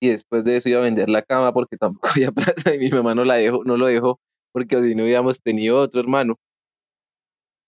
Y 0.00 0.10
después 0.10 0.44
de 0.44 0.56
eso 0.56 0.68
iba 0.68 0.80
a 0.80 0.82
vender 0.84 1.08
la 1.10 1.22
cama 1.22 1.52
porque 1.52 1.76
tampoco 1.76 2.08
había 2.14 2.32
plata 2.32 2.74
y 2.74 2.78
mi 2.78 2.90
mamá 2.90 3.14
no 3.14 3.24
la 3.24 3.36
dejó, 3.36 3.64
no 3.64 3.76
lo 3.76 3.86
dejó 3.86 4.20
porque 4.52 4.80
si 4.82 4.94
no 4.94 5.04
hubiéramos 5.04 5.40
tenido 5.42 5.78
otro 5.80 6.00
hermano. 6.00 6.36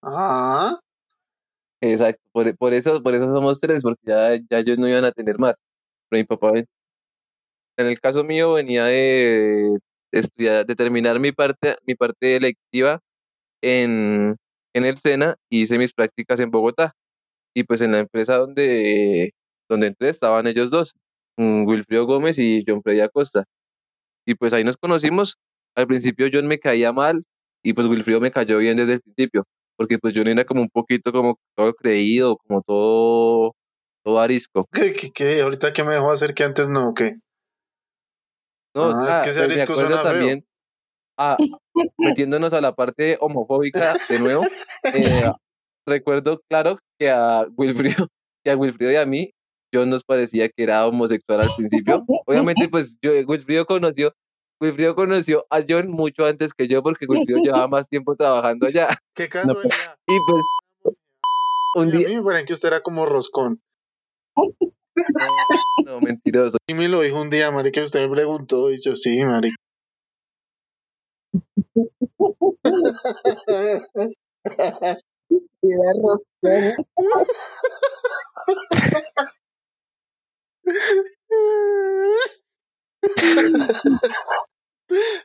Ah, 0.03 0.79
Exacto, 1.81 2.23
por, 2.33 2.57
por 2.57 2.73
eso, 2.75 3.03
por 3.03 3.15
eso 3.15 3.27
somos 3.33 3.61
tres, 3.61 3.83
porque 3.83 4.03
ya, 4.07 4.35
ya 4.51 4.59
ellos 4.59 4.79
no 4.79 4.89
iban 4.89 5.05
a 5.05 5.13
tener 5.13 5.39
más. 5.39 5.57
Pero 6.09 6.21
mi 6.21 6.25
papá, 6.25 6.53
en 6.59 7.87
el 7.87 8.01
caso 8.01 8.25
mío, 8.25 8.55
venía 8.55 8.85
de 8.85 9.79
estudiar, 10.13 10.67
de 10.67 10.75
terminar 10.77 11.21
mi 11.21 11.33
parte, 11.33 11.77
mi 11.87 11.95
parte 11.95 12.37
electiva 12.37 13.01
en, 13.63 14.37
en 14.77 14.85
el 14.85 14.99
SENA 14.99 15.37
y 15.51 15.63
hice 15.63 15.79
mis 15.79 15.93
prácticas 15.93 16.41
en 16.41 16.51
Bogotá. 16.51 16.93
Y 17.55 17.65
pues 17.65 17.81
en 17.81 17.93
la 17.93 17.99
empresa 17.99 18.37
donde, 18.37 19.33
donde 19.69 19.89
entré 19.89 20.11
estaban 20.11 20.47
ellos 20.47 20.71
dos, 20.71 20.95
mm, 21.39 21.67
Wilfrido 21.67 22.07
Gómez 22.07 22.39
y 22.39 22.65
John 22.67 22.83
Freddy 22.83 23.01
Acosta. 23.01 23.45
Y 24.27 24.35
pues 24.35 24.53
ahí 24.53 24.65
nos 24.65 24.77
conocimos. 24.77 25.37
Al 25.75 25.87
principio 25.87 26.29
John 26.33 26.47
me 26.47 26.59
caía 26.59 26.93
mal 26.93 27.23
y 27.63 27.73
pues 27.73 27.87
Wilfrido 27.87 28.21
me 28.21 28.31
cayó 28.31 28.59
bien 28.59 28.77
desde 28.77 28.95
el 28.95 29.01
principio 29.01 29.45
porque 29.77 29.99
pues 29.99 30.15
yo 30.15 30.23
era 30.23 30.45
como 30.45 30.63
un 30.63 30.71
poquito 30.71 31.13
como 31.13 31.39
todo 31.55 31.75
creído, 31.75 32.39
como 32.39 32.63
todo, 32.63 33.53
todo 34.05 34.21
arisco. 34.21 34.67
¿qué, 34.73 34.93
qué, 34.93 35.11
qué? 35.13 35.43
¿Ahorita 35.43 35.73
qué 35.73 35.85
me 35.85 35.95
dejó 35.95 36.11
hacer 36.11 36.35
que 36.35 36.45
antes 36.45 36.69
no? 36.69 36.95
¿Qué? 36.95 37.17
No, 38.75 38.91
Ah, 38.91 39.13
es 39.13 39.19
que 39.21 39.31
ese 39.31 39.41
me 39.41 39.45
arisco 39.47 39.75
suena 39.75 40.03
feo. 40.03 40.39
Ah, 41.19 41.37
metiéndonos 41.99 42.53
a 42.53 42.61
la 42.61 42.75
parte 42.75 43.19
homofóbica 43.21 43.97
de 44.09 44.19
nuevo, 44.19 44.45
eh, 44.95 45.31
recuerdo 45.87 46.41
claro 46.49 46.79
que 46.99 47.11
a 47.11 47.47
Wilfrido, 47.57 48.09
que 48.45 48.51
a 48.51 48.57
Wilfrido 48.57 48.93
y 48.93 48.97
a 48.97 49.07
mí, 49.07 49.31
yo 49.73 49.85
nos 49.87 50.05
parecía 50.05 50.49
que 50.49 50.63
era 50.63 50.87
homosexual 50.87 51.43
al 51.43 51.51
principio. 51.57 52.05
Obviamente, 52.27 52.69
pues 52.69 52.97
yo, 53.03 53.13
Wilfrido 53.27 53.67
conoció, 53.67 54.15
Wilfrido 54.61 54.95
conoció 54.95 55.45
a 55.51 55.61
John 55.69 55.91
mucho 55.91 56.25
antes 56.25 56.55
que 56.55 56.69
yo 56.69 56.83
porque 56.83 57.07
Wilfrido 57.09 57.41
llevaba 57.41 57.69
más 57.69 57.89
tiempo 57.89 58.17
trabajando 58.17 58.67
allá. 58.67 58.89
Qué 59.15 59.25
No, 59.25 59.31
casualidad. 59.31 59.97
Y 60.07 60.19
pues 60.27 60.43
un 61.75 61.89
A 61.89 61.91
día, 61.91 62.09
mí 62.09 62.17
me 62.17 62.23
parecía 62.23 62.47
que 62.47 62.53
usted 62.55 62.69
era 62.69 62.81
como 62.81 63.05
roscón. 63.05 63.61
no, 65.85 66.01
mentiroso. 66.01 66.57
Y 66.67 66.75
me 66.75 66.89
lo 66.89 67.03
dijo 67.03 67.21
un 67.21 67.29
día, 67.29 67.51
marica, 67.51 67.83
usted 67.83 68.09
me 68.09 68.15
preguntó 68.15 68.71
y 68.71 68.81
yo, 68.81 68.97
sí, 68.97 69.23
marica. 69.25 69.57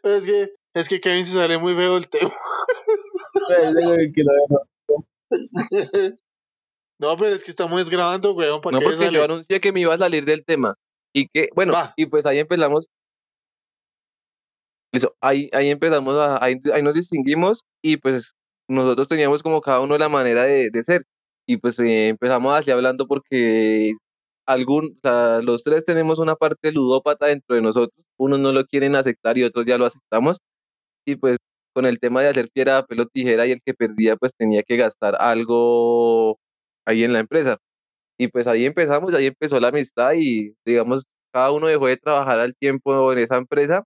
Es 0.04 0.26
que, 0.26 0.54
es 0.74 0.90
que 0.90 1.00
Kevin 1.02 1.26
se 1.26 1.34
sale 1.34 1.58
muy 1.58 1.76
feo 1.76 1.98
el 1.98 2.08
tema. 2.10 2.34
No, 7.00 7.18
pero 7.18 7.34
es 7.34 7.44
que 7.44 7.52
estamos 7.52 7.90
grabando, 7.90 8.34
weón, 8.34 8.62
¿para 8.62 8.78
No, 8.78 8.84
porque 8.84 8.98
sale? 8.98 9.18
yo 9.18 9.24
anuncié 9.24 9.60
que 9.60 9.72
me 9.72 9.80
iba 9.80 9.96
a 9.96 9.98
salir 9.98 10.24
del 10.26 10.46
tema. 10.46 10.76
Y 11.14 11.28
que, 11.30 11.50
bueno, 11.56 11.74
Va. 11.74 11.94
y 11.98 12.06
pues 12.06 12.26
ahí 12.26 12.38
empezamos. 12.40 12.88
Listo, 14.94 15.16
ahí, 15.22 15.50
ahí 15.54 15.70
empezamos, 15.70 16.16
a, 16.18 16.44
ahí, 16.44 16.56
ahí 16.74 16.82
nos 16.84 16.94
distinguimos 16.96 17.64
y 17.82 17.98
pues 17.98 18.34
nosotros 18.68 19.08
teníamos 19.08 19.42
como 19.42 19.62
cada 19.62 19.80
uno 19.80 19.98
la 19.98 20.10
manera 20.10 20.44
de, 20.44 20.70
de 20.70 20.84
ser. 20.84 21.04
Y 21.48 21.58
pues 21.58 21.80
eh, 21.80 22.10
empezamos 22.10 22.54
así 22.58 22.72
hablando 22.72 23.08
porque 23.08 23.94
algún, 24.46 24.98
o 24.98 25.00
sea, 25.04 25.42
los 25.42 25.64
tres 25.64 25.86
tenemos 25.86 26.20
una 26.20 26.36
parte 26.36 26.72
ludópata 26.74 27.28
dentro 27.28 27.56
de 27.56 27.62
nosotros. 27.62 28.06
Unos 28.18 28.40
no 28.40 28.52
lo 28.52 28.66
quieren 28.66 28.96
aceptar 28.96 29.38
y 29.38 29.44
otros 29.44 29.66
ya 29.66 29.78
lo 29.78 29.86
aceptamos. 29.86 30.40
Y 31.06 31.16
pues 31.18 31.38
con 31.74 31.86
el 31.86 32.00
tema 32.00 32.22
de 32.22 32.30
hacer 32.30 32.50
piedra, 32.54 32.82
papel 32.82 33.02
o 33.02 33.08
tijera 33.08 33.48
y 33.48 33.52
el 33.54 33.62
que 33.66 33.74
perdía 33.74 34.18
pues 34.18 34.34
tenía 34.38 34.64
que 34.64 34.78
gastar 34.78 35.16
algo 35.20 36.38
ahí 36.86 37.04
en 37.04 37.14
la 37.14 37.20
empresa. 37.20 37.58
Y 38.20 38.28
pues 38.30 38.48
ahí 38.48 38.66
empezamos, 38.66 39.14
ahí 39.16 39.28
empezó 39.28 39.60
la 39.60 39.70
amistad 39.70 40.14
y 40.16 40.54
digamos, 40.66 41.06
cada 41.34 41.52
uno 41.52 41.68
dejó 41.68 41.88
de 41.88 41.98
trabajar 41.98 42.40
al 42.40 42.56
tiempo 42.56 43.12
en 43.14 43.20
esa 43.20 43.38
empresa 43.38 43.84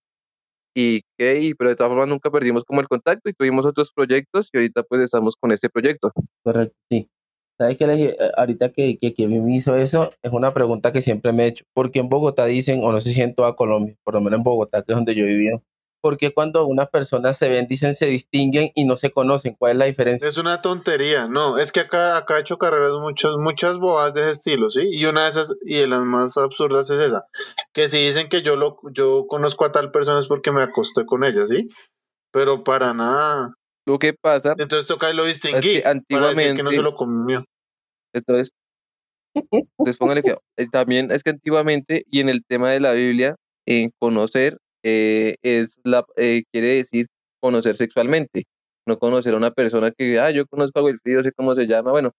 y 0.76 1.02
que, 1.18 1.40
y, 1.40 1.54
pero 1.54 1.70
de 1.70 1.76
todas 1.78 1.90
formas 1.90 2.10
nunca 2.10 2.30
perdimos 2.30 2.66
como 2.66 2.82
el 2.82 2.88
contacto 2.88 3.30
y 3.30 3.34
tuvimos 3.34 3.66
otros 3.66 3.92
proyectos 3.94 4.50
y 4.54 4.58
ahorita 4.58 4.84
pues 4.84 5.02
estamos 5.02 5.36
con 5.36 5.52
este 5.52 5.70
proyecto. 5.70 6.12
Correcto, 6.44 6.76
sí. 6.92 7.10
¿Sabes 7.58 7.78
qué? 7.78 7.86
eh, 7.86 8.18
Ahorita 8.36 8.70
que, 8.74 8.98
que 8.98 9.14
Kevin 9.14 9.46
me 9.46 9.56
hizo 9.56 9.76
eso, 9.78 10.12
es 10.22 10.32
una 10.34 10.54
pregunta 10.54 10.92
que 10.92 11.02
siempre 11.02 11.32
me 11.32 11.46
he 11.46 11.48
hecho. 11.48 11.64
¿Por 11.74 11.90
qué 11.92 12.00
en 12.00 12.10
Bogotá 12.10 12.46
dicen, 12.46 12.84
o 12.84 12.92
no 12.92 13.00
sé 13.00 13.14
si 13.14 13.22
en 13.22 13.34
toda 13.34 13.56
Colombia, 13.56 13.96
por 14.04 14.14
lo 14.16 14.22
menos 14.22 14.40
en 14.40 14.44
Bogotá, 14.44 14.84
que 14.84 14.92
es 14.92 14.96
donde 14.98 15.16
yo 15.16 15.26
he 15.26 15.34
vivido, 16.06 16.12
¿por 16.12 16.18
qué 16.18 16.34
cuando 16.34 16.66
unas 16.66 16.90
personas 16.90 17.38
se 17.38 17.50
ven, 17.50 17.68
dicen, 17.68 17.96
se 17.96 18.06
distinguen 18.06 18.72
y 18.76 18.86
no 18.86 18.98
se 18.98 19.12
conocen? 19.12 19.56
¿Cuál 19.58 19.74
es 19.74 19.78
la 19.78 19.86
diferencia? 19.86 20.28
Es 20.28 20.38
una 20.38 20.62
tontería, 20.62 21.28
no, 21.28 21.58
es 21.58 21.72
que 21.72 21.82
acá, 21.82 22.18
acá 22.18 22.38
he 22.38 22.42
hecho 22.42 22.58
carreras 22.58 22.94
muchas, 22.94 23.36
muchas 23.38 23.78
bobadas 23.80 24.14
de 24.14 24.22
ese 24.22 24.32
estilo, 24.32 24.70
¿sí? 24.70 24.82
Y 24.92 25.06
una 25.06 25.24
de 25.24 25.30
esas, 25.30 25.56
y 25.66 25.78
de 25.78 25.88
las 25.88 26.04
más 26.04 26.38
absurdas 26.38 26.90
es 26.90 27.00
esa, 27.00 27.26
que 27.74 27.88
si 27.88 28.06
dicen 28.06 28.30
que 28.30 28.42
yo 28.42 28.56
lo, 28.56 28.78
yo 28.94 29.26
conozco 29.28 29.66
a 29.66 29.72
tal 29.72 29.92
persona 29.92 30.20
es 30.20 30.28
porque 30.28 30.52
me 30.52 30.64
acosté 30.64 31.06
con 31.06 31.24
ella, 31.24 31.46
¿sí? 31.46 31.70
Pero 32.32 32.64
para 32.64 32.94
nada. 32.94 33.54
Lo 33.88 34.00
que 34.00 34.14
pasa 34.14 34.56
Entonces 34.58 34.88
toca 34.88 35.12
y 35.12 35.16
lo 35.16 35.26
distinguí 35.26 35.76
que 35.76 35.82
para 35.82 35.94
decir 36.30 36.56
que 36.56 36.64
no 36.64 36.70
antiguamente- 36.70 36.76
se 36.76 36.82
lo 36.82 36.94
comió. 36.94 37.46
Entonces, 38.14 38.52
entonces 39.52 39.98
póngale 39.98 40.24
que 40.24 40.36
también 40.72 41.12
es 41.12 41.24
que 41.24 41.32
antiguamente 41.32 42.04
y 42.10 42.22
en 42.22 42.30
el 42.30 42.44
tema 42.46 42.72
de 42.72 42.80
la 42.80 42.94
Biblia, 42.94 43.36
en 43.68 43.92
conocer 44.00 44.58
eh, 44.86 45.36
es 45.42 45.80
la 45.84 46.06
eh, 46.16 46.44
quiere 46.52 46.68
decir 46.68 47.08
conocer 47.42 47.76
sexualmente, 47.76 48.46
no 48.88 49.00
conocer 49.00 49.34
a 49.34 49.38
una 49.38 49.50
persona 49.52 49.90
que, 49.92 50.20
ah, 50.20 50.30
yo 50.30 50.46
conozco 50.46 50.80
a 50.80 50.84
Wilfrido, 50.84 51.24
sé 51.24 51.32
cómo 51.32 51.56
se 51.56 51.66
llama, 51.66 51.90
bueno, 51.92 52.12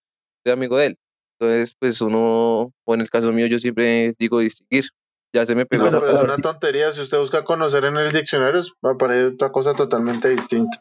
soy 0.44 0.52
amigo 0.52 0.76
de 0.76 0.87
él. 0.87 0.99
Entonces, 1.38 1.75
pues 1.78 2.00
uno, 2.00 2.73
o 2.85 2.94
en 2.94 3.00
el 3.00 3.11
caso 3.11 3.32
mío, 3.32 3.46
yo 3.46 3.58
siempre 3.58 4.14
digo 4.18 4.40
distinguir. 4.40 4.87
Ya 5.35 5.44
se 5.44 5.54
me 5.54 5.66
pegó 5.66 5.82
No, 5.85 5.88
esa 5.90 6.00
pero 6.00 6.12
es 6.12 6.23
una 6.23 6.38
tontería. 6.38 6.92
Si 6.92 7.02
usted 7.02 7.18
busca 7.18 7.44
conocer 7.44 7.85
en 7.85 7.96
el 7.99 8.11
diccionario, 8.11 8.61
va 8.85 8.90
a 8.90 8.94
aparecer 8.94 9.26
otra 9.26 9.50
cosa 9.50 9.75
totalmente 9.75 10.28
distinta. 10.30 10.78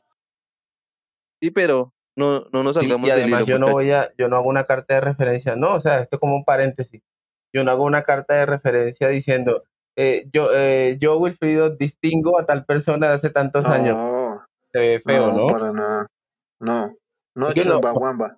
Sí, 1.42 1.52
pero 1.52 1.94
no, 2.16 2.46
no 2.54 2.64
nos 2.64 2.78
Y, 2.78 2.80
salgamos 2.80 3.08
y 3.08 3.12
del 3.12 3.22
además 3.22 3.42
hilo. 3.42 3.48
yo 3.50 3.60
no 3.60 3.72
voy 3.72 3.92
a, 3.92 4.14
yo 4.18 4.30
no 4.30 4.38
hago 4.38 4.48
una 4.48 4.66
carta 4.66 4.96
de 4.96 5.02
referencia, 5.02 5.56
no, 5.58 5.74
o 5.74 5.80
sea, 5.80 6.00
esto 6.00 6.16
es 6.16 6.20
como 6.20 6.36
un 6.36 6.46
paréntesis. 6.46 7.02
Yo 7.54 7.64
no 7.64 7.72
hago 7.72 7.84
una 7.84 8.04
carta 8.04 8.36
de 8.36 8.46
referencia 8.46 9.10
diciendo, 9.10 9.64
eh, 9.96 10.28
yo, 10.34 10.50
eh, 10.54 10.98
yo 11.00 11.18
Wilfrido 11.18 11.70
distingo 11.70 12.40
a 12.40 12.46
tal 12.46 12.66
persona 12.66 13.08
de 13.08 13.14
hace 13.14 13.30
tantos 13.30 13.66
años. 13.66 13.98
No, 13.98 14.42
Se 14.74 14.80
ve 14.80 15.02
feo, 15.06 15.34
¿no? 15.34 15.48
para 15.48 15.72
nada. 15.72 16.08
No, 16.60 16.92
no, 17.36 17.50
Es 17.50 17.66
no. 17.68 17.74
chumbaguamba. 17.74 18.38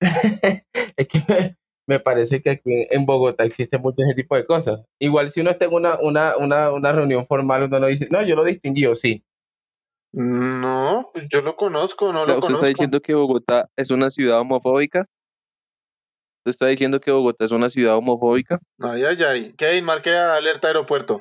es 0.96 1.08
que 1.08 1.56
me, 1.86 2.00
parece 2.00 2.42
que 2.42 2.50
aquí 2.50 2.86
en 2.90 3.06
Bogotá 3.06 3.44
existe 3.44 3.78
mucho 3.78 4.02
ese 4.02 4.14
tipo 4.14 4.36
de 4.36 4.44
cosas. 4.44 4.84
Igual 4.98 5.30
si 5.30 5.40
uno 5.40 5.50
está 5.50 5.66
en 5.66 5.72
una, 5.74 5.98
una, 6.00 6.36
una, 6.36 6.72
una 6.72 6.92
reunión 6.92 7.26
formal, 7.26 7.64
uno 7.64 7.80
no 7.80 7.86
dice, 7.86 8.08
no, 8.10 8.22
yo 8.22 8.36
lo 8.36 8.44
distinguí, 8.44 8.86
o 8.86 8.94
sí. 8.94 9.24
No, 10.12 11.10
pues 11.12 11.26
yo 11.28 11.42
lo 11.42 11.56
conozco, 11.56 12.12
no 12.12 12.24
lo 12.24 12.34
¿Usted 12.34 12.40
conozco. 12.40 12.54
está 12.54 12.66
diciendo 12.68 13.00
que 13.00 13.14
Bogotá 13.14 13.68
es 13.76 13.90
una 13.90 14.10
ciudad 14.10 14.38
homofóbica? 14.40 15.06
¿Usted 16.44 16.50
está 16.50 16.66
diciendo 16.66 17.00
que 17.00 17.10
Bogotá 17.10 17.46
es 17.46 17.52
una 17.52 17.70
ciudad 17.70 17.96
homofóbica? 17.96 18.58
Ay, 18.78 19.02
ay, 19.02 19.16
ay. 19.22 19.54
Kevin, 19.56 19.86
marque 19.86 20.14
alerta 20.14 20.68
aeropuerto. 20.68 21.18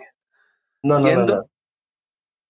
No, 0.83 0.95
no, 0.95 0.99
no, 0.99 1.05
Siendo- 1.07 1.35
no. 1.37 1.49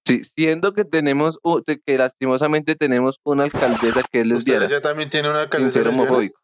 Sí, 0.07 0.23
siendo 0.23 0.73
que 0.73 0.83
tenemos, 0.83 1.37
que 1.85 1.97
lastimosamente 1.99 2.75
tenemos 2.75 3.19
una 3.23 3.43
alcaldesa 3.43 4.01
que 4.11 4.21
es 4.21 4.27
lesbiana, 4.27 4.65
Usted 4.65 4.75
ya 4.77 4.81
también 4.81 5.07
tiene 5.11 5.29
una 5.29 5.43
alcaldesa 5.43 5.71
ser 5.83 5.87
homofóbico. 5.87 6.39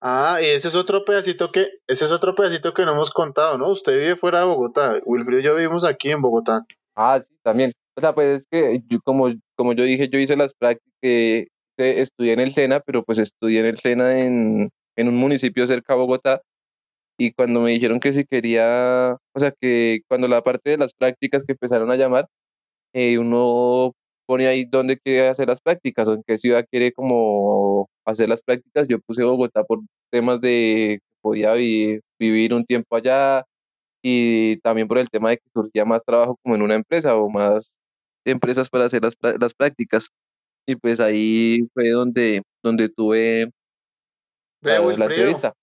Ah, 0.00 0.40
y 0.42 0.46
ese 0.46 0.66
es 0.66 0.74
otro 0.74 1.04
pedacito 1.04 1.52
que, 1.52 1.68
ese 1.86 2.04
es 2.04 2.10
otro 2.10 2.34
pedacito 2.34 2.74
que 2.74 2.84
no 2.84 2.92
hemos 2.92 3.12
contado, 3.12 3.56
¿no? 3.56 3.68
Usted 3.68 3.96
vive 3.98 4.16
fuera 4.16 4.40
de 4.40 4.46
Bogotá. 4.46 5.00
Wilfrido 5.06 5.40
y 5.40 5.44
yo 5.44 5.54
vivimos 5.54 5.84
aquí 5.84 6.10
en 6.10 6.22
Bogotá. 6.22 6.66
Ah, 6.96 7.20
sí, 7.22 7.32
también. 7.42 7.72
O 7.96 8.00
sea, 8.00 8.14
pues 8.14 8.42
es 8.42 8.48
que 8.50 8.82
yo, 8.88 8.98
como, 9.04 9.32
como 9.56 9.74
yo 9.74 9.84
dije, 9.84 10.08
yo 10.08 10.18
hice 10.18 10.36
las 10.36 10.54
prácticas, 10.54 11.48
estudié 11.78 12.32
en 12.34 12.40
el 12.40 12.52
SENA, 12.54 12.80
pero 12.80 13.04
pues 13.04 13.18
estudié 13.18 13.60
en 13.60 13.66
el 13.66 13.78
SENA 13.78 14.20
en, 14.20 14.70
en 14.96 15.08
un 15.08 15.16
municipio 15.16 15.66
cerca 15.66 15.94
de 15.94 16.00
Bogotá. 16.00 16.42
Y 17.18 17.32
cuando 17.32 17.60
me 17.60 17.72
dijeron 17.72 18.00
que 18.00 18.12
si 18.12 18.24
quería, 18.24 19.16
o 19.34 19.40
sea, 19.40 19.52
que 19.60 20.00
cuando 20.08 20.28
la 20.28 20.42
parte 20.42 20.70
de 20.70 20.78
las 20.78 20.94
prácticas 20.94 21.42
que 21.44 21.52
empezaron 21.52 21.90
a 21.90 21.96
llamar, 21.96 22.28
eh, 22.92 23.18
uno 23.18 23.94
pone 24.26 24.46
ahí 24.48 24.64
dónde 24.64 24.98
quiere 24.98 25.28
hacer 25.28 25.48
las 25.48 25.60
prácticas 25.60 26.08
o 26.08 26.14
en 26.14 26.22
qué 26.26 26.36
ciudad 26.38 26.66
quiere 26.70 26.92
como 26.92 27.88
hacer 28.06 28.28
las 28.28 28.42
prácticas. 28.42 28.88
Yo 28.88 29.00
puse 29.00 29.24
Bogotá 29.24 29.64
por 29.64 29.80
temas 30.10 30.40
de 30.40 30.98
que 31.00 31.06
podía 31.22 31.52
vi- 31.54 32.00
vivir 32.18 32.54
un 32.54 32.64
tiempo 32.66 32.96
allá 32.96 33.44
y 34.02 34.58
también 34.58 34.88
por 34.88 34.98
el 34.98 35.10
tema 35.10 35.30
de 35.30 35.38
que 35.38 35.44
surgía 35.54 35.84
más 35.84 36.04
trabajo 36.04 36.38
como 36.42 36.54
en 36.56 36.62
una 36.62 36.74
empresa 36.76 37.16
o 37.16 37.28
más 37.30 37.72
empresas 38.26 38.70
para 38.70 38.86
hacer 38.86 39.02
las, 39.04 39.16
las 39.40 39.54
prácticas. 39.54 40.08
Y 40.68 40.76
pues 40.76 41.00
ahí 41.00 41.66
fue 41.72 41.88
donde, 41.88 42.42
donde 42.62 42.90
tuve 42.90 43.50
Ve, 44.60 44.78
la, 44.98 45.06
entrevista. 45.06 45.54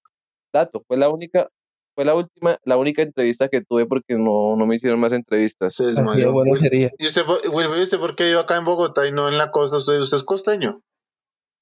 Dato, 0.52 0.84
fue 0.88 0.98
la 0.98 1.10
única, 1.10 1.48
fue 1.94 2.06
la 2.06 2.16
última, 2.16 2.58
la 2.64 2.76
única 2.78 3.04
entrevista 3.04 3.48
que 3.48 3.62
tuve 3.62 3.86
porque 3.86 4.16
no, 4.16 4.56
no 4.56 4.66
me 4.66 4.78
hicieron 4.78 5.00
más 5.00 5.14
entrevistas. 5.14 5.76
Se 5.76 5.84
Así 5.84 5.96
de 5.96 6.02
desmayó. 6.02 6.32
bueno 6.32 6.54
Wil- 6.54 6.60
sería. 6.60 6.92
¿Y 6.98 7.06
usted, 7.06 7.24
por- 7.24 7.40
Wilfrido, 7.54 7.84
¿usted 7.84 8.00
por 8.00 8.16
qué 8.16 8.24
vive 8.24 8.40
acá 8.40 8.58
en 8.58 8.66
Bogotá 8.66 9.08
y 9.08 9.12
no 9.12 9.30
en 9.30 9.38
la 9.38 9.52
costa? 9.52 9.78
¿Usted, 9.78 10.00
usted 10.00 10.18
es 10.18 10.24
costeño? 10.24 10.82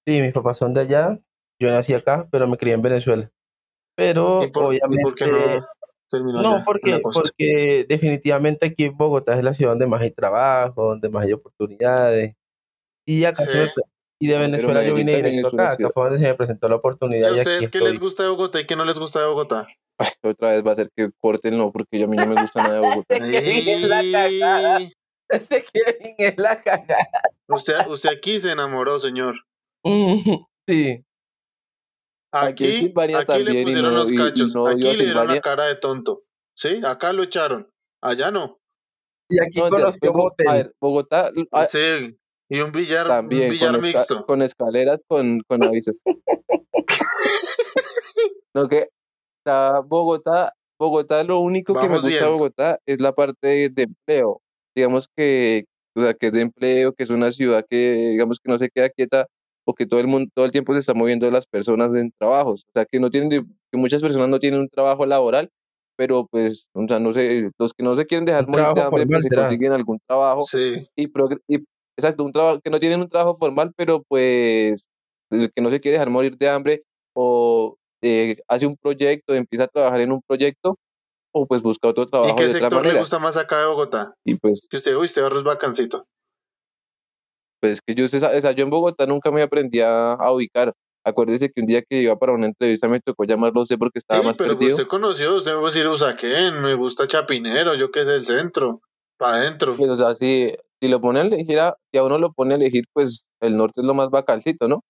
Sí, 0.08 0.22
mis 0.22 0.32
papás 0.32 0.58
son 0.58 0.74
de 0.74 0.80
allá, 0.80 1.20
yo 1.60 1.70
nací 1.70 1.94
acá, 1.94 2.30
pero 2.32 2.48
me 2.48 2.56
crié 2.56 2.76
en 2.76 2.82
Venezuela. 2.82 3.30
Pero 3.98 4.42
¿Y 4.42 4.48
por, 4.52 4.74
y 4.74 4.78
obviamente... 4.78 5.04
por 5.04 5.16
qué 5.16 5.28
no 5.28 6.42
No, 6.42 6.64
porque, 6.66 7.02
porque 7.02 7.86
definitivamente 7.90 8.68
aquí 8.68 8.86
en 8.86 8.96
Bogotá 8.96 9.38
es 9.38 9.44
la 9.44 9.54
ciudad 9.54 9.74
donde 9.74 9.88
más 9.88 10.02
hay 10.02 10.12
trabajo, 10.12 10.92
donde 10.92 11.10
más 11.10 11.26
hay 11.26 11.34
oportunidades. 11.34 12.36
Y 13.06 13.26
acá 13.26 13.44
se 13.46 13.52
Sí. 13.68 13.72
pre- 13.76 13.84
y 14.22 14.28
de 14.28 14.38
Venezuela 14.38 14.84
yo 14.84 14.96
vine 14.96 15.16
directo 15.18 15.48
acá, 15.50 15.76
fue 15.94 16.04
donde 16.06 16.20
se 16.20 16.26
me 16.28 16.36
presentó 16.36 16.70
la 16.70 16.76
¿Y 16.76 16.78
oportunidad 16.78 17.30
a 17.32 17.36
y 17.36 17.40
aquí 17.40 17.40
ustedes 17.42 17.70
qué 17.70 17.78
estoy. 17.80 17.92
les 17.92 18.00
gusta 18.00 18.24
de 18.24 18.30
Bogotá 18.30 18.60
y 18.62 18.66
qué 18.66 18.76
no 18.76 18.86
les 18.86 18.98
gusta 19.00 19.20
de 19.20 19.26
Bogotá? 19.28 19.68
Ay, 20.00 20.10
otra 20.24 20.52
vez 20.54 20.66
va 20.66 20.72
a 20.72 20.76
ser 20.76 20.90
que 20.96 21.10
corten, 21.20 21.58
no, 21.58 21.72
porque 21.72 22.00
yo- 22.00 22.06
a 22.06 22.08
mí 22.08 22.16
no 22.16 22.26
me 22.28 22.42
gusta 22.42 22.64
nada 22.64 22.76
de 22.76 22.80
Bogotá. 23.04 23.18
Ese 23.18 23.74
es 23.74 23.82
la 23.84 24.02
cagada. 24.12 24.76
Ay, 24.78 24.94
Ese 25.30 25.66
Kevin 25.72 26.16
es 26.18 26.38
la 26.38 26.62
cagada. 26.62 27.08
usted, 27.50 27.74
usted 27.88 28.10
aquí 28.10 28.40
se 28.40 28.52
enamoró, 28.52 29.00
señor. 29.00 29.36
Sí, 30.68 31.04
Aquí 32.36 32.92
Aquí, 33.14 33.44
le 33.44 33.64
pusieron 33.64 33.94
no- 33.94 34.00
los 34.00 34.12
cachos. 34.12 34.56
no 34.56 34.66
aquí 34.68 34.88
a 34.90 34.94
le 34.94 35.04
dieron 35.06 35.28
la 35.28 35.40
cara 35.40 35.66
de 35.66 35.76
tonto. 35.76 36.24
¿Sí? 36.58 36.82
Acá 36.84 37.14
lo 37.14 37.22
echaron. 37.24 37.70
Allá 38.02 38.32
no. 38.32 38.60
y 39.30 39.40
aquí 39.42 39.60
No, 39.60 39.70
conoció 39.70 40.00
fue 40.00 40.10
Bo- 40.12 40.36
a 40.48 40.54
ver, 40.54 40.74
Bogotá, 40.82 41.32
a- 41.52 41.64
Sí. 41.66 42.18
Y 42.50 42.60
un 42.60 42.72
billar, 42.72 43.08
También 43.08 43.46
un 43.46 43.50
billar 43.52 43.72
con, 43.72 43.80
esca- 43.80 43.84
mixto. 43.88 44.26
con 44.26 44.42
escaleras 44.42 45.02
con, 45.08 45.40
con 45.48 45.64
avisos. 45.64 46.04
Lo 48.54 48.68
que, 48.70 48.90
sea, 49.46 49.80
Bogotá, 49.80 50.54
Bogotá, 50.80 51.24
lo 51.24 51.40
único 51.40 51.74
que 51.74 51.82
me 51.82 51.88
Vamos 51.88 52.04
gusta 52.04 52.16
de 52.20 52.24
bien. 52.26 52.38
Bogotá 52.38 52.80
es 52.86 53.00
la 53.00 53.14
parte 53.14 53.70
de 53.70 53.84
empleo. 53.84 54.42
Digamos 54.76 55.08
que, 55.16 55.66
o 55.96 56.02
sea, 56.02 56.14
que 56.14 56.28
es 56.28 56.34
de 56.34 56.42
empleo, 56.42 56.94
que 56.94 57.04
es 57.04 57.10
una 57.10 57.32
ciudad 57.32 57.66
que, 57.70 58.10
digamos 58.12 58.40
que 58.40 58.52
no 58.52 58.58
se 58.58 58.70
queda 58.70 58.90
quieta 58.90 59.28
o 59.66 59.74
que 59.74 59.86
todo 59.86 60.00
el 60.00 60.08
mundo, 60.08 60.30
todo 60.36 60.46
el 60.46 60.52
tiempo 60.52 60.74
se 60.74 60.80
está 60.82 60.94
moviendo 60.94 61.30
las 61.32 61.48
personas 61.48 61.96
en 61.96 62.12
trabajos. 62.20 62.64
O 62.68 62.72
sea, 62.76 62.86
que 62.86 63.00
no 63.00 63.10
tienen, 63.10 63.30
de- 63.30 63.44
que 63.72 63.78
muchas 63.78 64.02
personas 64.02 64.30
no 64.30 64.40
tienen 64.40 64.60
un 64.60 64.70
trabajo 64.70 65.06
laboral, 65.06 65.50
pero 65.96 66.28
pues, 66.30 66.66
o 66.74 66.86
sea, 66.88 67.00
no 67.00 67.14
sé, 67.14 67.50
los 67.58 67.74
que 67.74 67.84
no 67.84 67.96
se 67.96 68.06
quieren 68.06 68.26
dejar 68.26 68.48
morir 68.48 68.66
de 68.76 68.82
hambre, 68.82 69.06
pues 69.08 69.24
se 69.24 69.36
consiguen 69.36 69.72
algún 69.72 70.00
trabajo 70.08 70.40
Sí. 70.40 70.88
y, 70.96 71.06
y 71.48 71.64
exacto, 71.98 72.24
un 72.24 72.32
trabajo 72.32 72.60
que 72.62 72.70
no 72.70 72.80
tienen 72.80 73.02
un 73.02 73.10
trabajo 73.10 73.38
formal, 73.38 73.72
pero 73.76 74.04
pues 74.04 74.86
el 75.30 75.52
que 75.52 75.62
no 75.62 75.70
se 75.72 75.80
quiere 75.80 75.98
dejar 75.98 76.10
morir 76.10 76.38
de 76.38 76.50
hambre 76.50 76.84
o 77.14 77.78
eh, 78.02 78.38
hace 78.48 78.68
un 78.68 78.78
proyecto, 78.78 79.34
empieza 79.34 79.66
a 79.66 79.68
trabajar 79.68 80.02
en 80.02 80.12
un 80.12 80.22
proyecto 80.22 80.78
o 81.34 81.48
pues 81.48 81.62
busca 81.62 81.88
otro 81.88 82.06
¿Y 82.06 82.08
trabajo 82.12 82.36
qué 82.36 82.44
de 82.44 82.50
otra 82.50 82.60
sector 82.60 82.74
le 82.74 82.80
manera. 82.84 83.00
gusta 83.00 83.20
más 83.20 83.38
acá 83.38 83.60
de 83.60 83.66
Bogotá? 83.68 84.14
Y 84.26 84.36
pues, 84.36 84.68
Que 84.70 84.78
usted, 84.78 84.96
uy, 84.96 85.08
barrio 85.22 85.40
es 85.40 85.44
bacancito. 85.44 86.06
pues 87.60 87.80
que 87.82 87.96
yo, 87.96 88.04
esa- 88.06 88.34
esa- 88.34 88.52
yo 88.52 88.66
en 88.66 88.70
Bogotá 88.70 89.06
nunca 89.06 89.32
me 89.32 89.42
aprendí 89.42 89.80
a, 89.80 90.14
a 90.14 90.32
ubicar. 90.34 90.74
Acuérdese 91.06 91.50
que 91.50 91.62
un 91.62 91.68
día 91.68 91.82
que 91.82 92.02
iba 92.02 92.18
para 92.18 92.34
una 92.34 92.46
entrevista 92.46 92.88
me 92.88 93.00
tocó 93.00 93.24
llamarlo 93.26 93.62
usted 93.62 93.78
porque 93.78 94.00
estaba 94.00 94.22
Sí, 94.22 94.28
más 94.28 94.38
pero 94.38 94.52
perdido. 94.54 94.76
usted 94.76 94.88
conoció, 94.88 95.36
usted 95.36 95.52
me 95.52 95.58
va 95.58 95.64
a 95.64 95.66
decir 95.72 95.88
Usaquén, 95.88 96.62
me 96.62 96.76
gusta 96.76 97.08
Chapinero, 97.08 97.74
yo 97.76 97.90
que 97.92 98.04
sé, 98.04 98.16
el 98.16 98.26
centro, 98.26 98.82
para 99.18 99.38
adentro. 99.38 99.76
Pues, 99.78 99.90
o 99.90 99.96
sea, 99.96 100.14
si, 100.14 100.54
si 100.84 100.90
lo 100.90 101.00
pone 101.00 101.20
a 101.22 101.24
elegir, 101.24 101.60
a- 101.62 101.78
si 101.94 101.98
a 101.98 102.04
uno 102.04 102.18
lo 102.18 102.34
pone 102.34 102.56
a 102.56 102.58
elegir, 102.58 102.84
pues 102.92 103.30
el 103.42 103.56
norte 103.56 103.80
es 103.80 103.88
lo 103.88 103.94
más 103.94 104.10
bacancito, 104.10 104.68
¿no? 104.68 104.82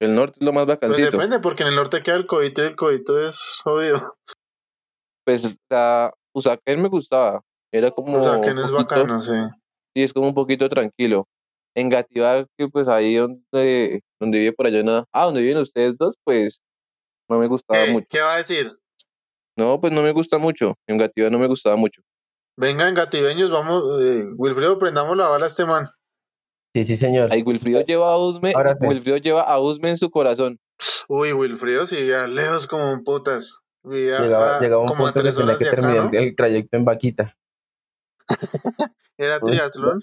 El 0.00 0.14
norte 0.14 0.38
es 0.40 0.42
lo 0.46 0.54
más 0.54 0.64
Pues 0.64 0.78
bacancito. 0.80 1.10
depende, 1.10 1.38
porque 1.38 1.64
en 1.64 1.68
el 1.68 1.74
norte 1.74 2.02
queda 2.02 2.16
el 2.16 2.26
codito 2.26 2.62
y 2.64 2.68
el 2.68 2.76
codito 2.76 3.22
es 3.22 3.60
obvio. 3.66 3.96
pues 5.26 5.44
o 5.44 5.50
sea, 5.68 6.12
Usaquén 6.34 6.80
me 6.80 6.88
gustaba. 6.88 7.42
Era 7.70 7.90
como 7.90 8.18
Usaquén 8.18 8.56
es 8.58 8.70
poquito- 8.70 8.76
bacano, 8.76 9.20
sí. 9.20 9.34
sí, 9.94 10.02
es 10.02 10.14
como 10.14 10.28
un 10.28 10.34
poquito 10.34 10.66
tranquilo. 10.70 11.26
En 11.76 11.90
Gativá, 11.90 12.46
que 12.56 12.68
pues 12.68 12.88
ahí 12.88 13.16
donde, 13.16 14.00
donde 14.18 14.38
vive 14.38 14.52
por 14.54 14.66
allá, 14.66 14.82
nada. 14.82 15.04
Ah, 15.12 15.26
donde 15.26 15.42
viven 15.42 15.58
ustedes 15.58 15.98
dos, 15.98 16.14
pues 16.24 16.62
no 17.28 17.38
me 17.38 17.48
gustaba 17.48 17.84
¿Qué, 17.84 17.92
mucho. 17.92 18.06
qué 18.08 18.20
va 18.20 18.32
a 18.34 18.38
decir? 18.38 18.72
No, 19.58 19.78
pues 19.78 19.92
no 19.92 20.00
me 20.00 20.12
gusta 20.12 20.38
mucho. 20.38 20.74
En 20.86 20.96
Gativá 20.96 21.28
no 21.28 21.38
me 21.38 21.48
gustaba 21.48 21.76
mucho. 21.76 22.00
Vengan, 22.58 22.92
gatibeños, 22.94 23.50
vamos, 23.52 24.02
eh, 24.02 24.24
Wilfredo, 24.36 24.78
prendamos 24.78 25.16
la 25.16 25.28
bala 25.28 25.44
a 25.44 25.48
este 25.48 25.64
man. 25.64 25.86
Sí, 26.74 26.82
sí, 26.82 26.96
señor. 26.96 27.32
Ahí 27.32 27.42
Wilfrido 27.42 27.82
lleva 27.82 28.12
a 28.12 28.18
Usme, 28.18 28.52
Ahora 28.54 28.76
sí. 28.76 28.84
Wilfrido 28.84 29.16
lleva 29.18 29.42
a 29.42 29.60
Usme 29.60 29.90
en 29.90 29.96
su 29.96 30.10
corazón. 30.10 30.58
Uy, 31.08 31.32
Wilfredo, 31.32 31.86
sí, 31.86 31.96
vivía 31.96 32.26
lejos 32.26 32.66
como 32.66 32.92
un 32.92 33.04
putas. 33.04 33.58
Vivía 33.84 34.20
Llegaba, 34.22 34.56
a- 34.56 34.60
llegaba 34.60 34.82
un 34.82 34.88
como 34.88 35.06
a 35.06 35.12
punto 35.12 35.20
que 35.22 35.32
tres 35.32 35.36
tenía 35.36 35.56
que 35.56 35.64
de 35.64 35.70
acá, 35.70 35.80
terminar 35.80 36.12
¿no? 36.12 36.18
el 36.18 36.34
trayecto 36.36 36.76
en 36.76 36.84
vaquita. 36.84 37.34
Era 39.16 39.40
triatlón. 39.40 40.02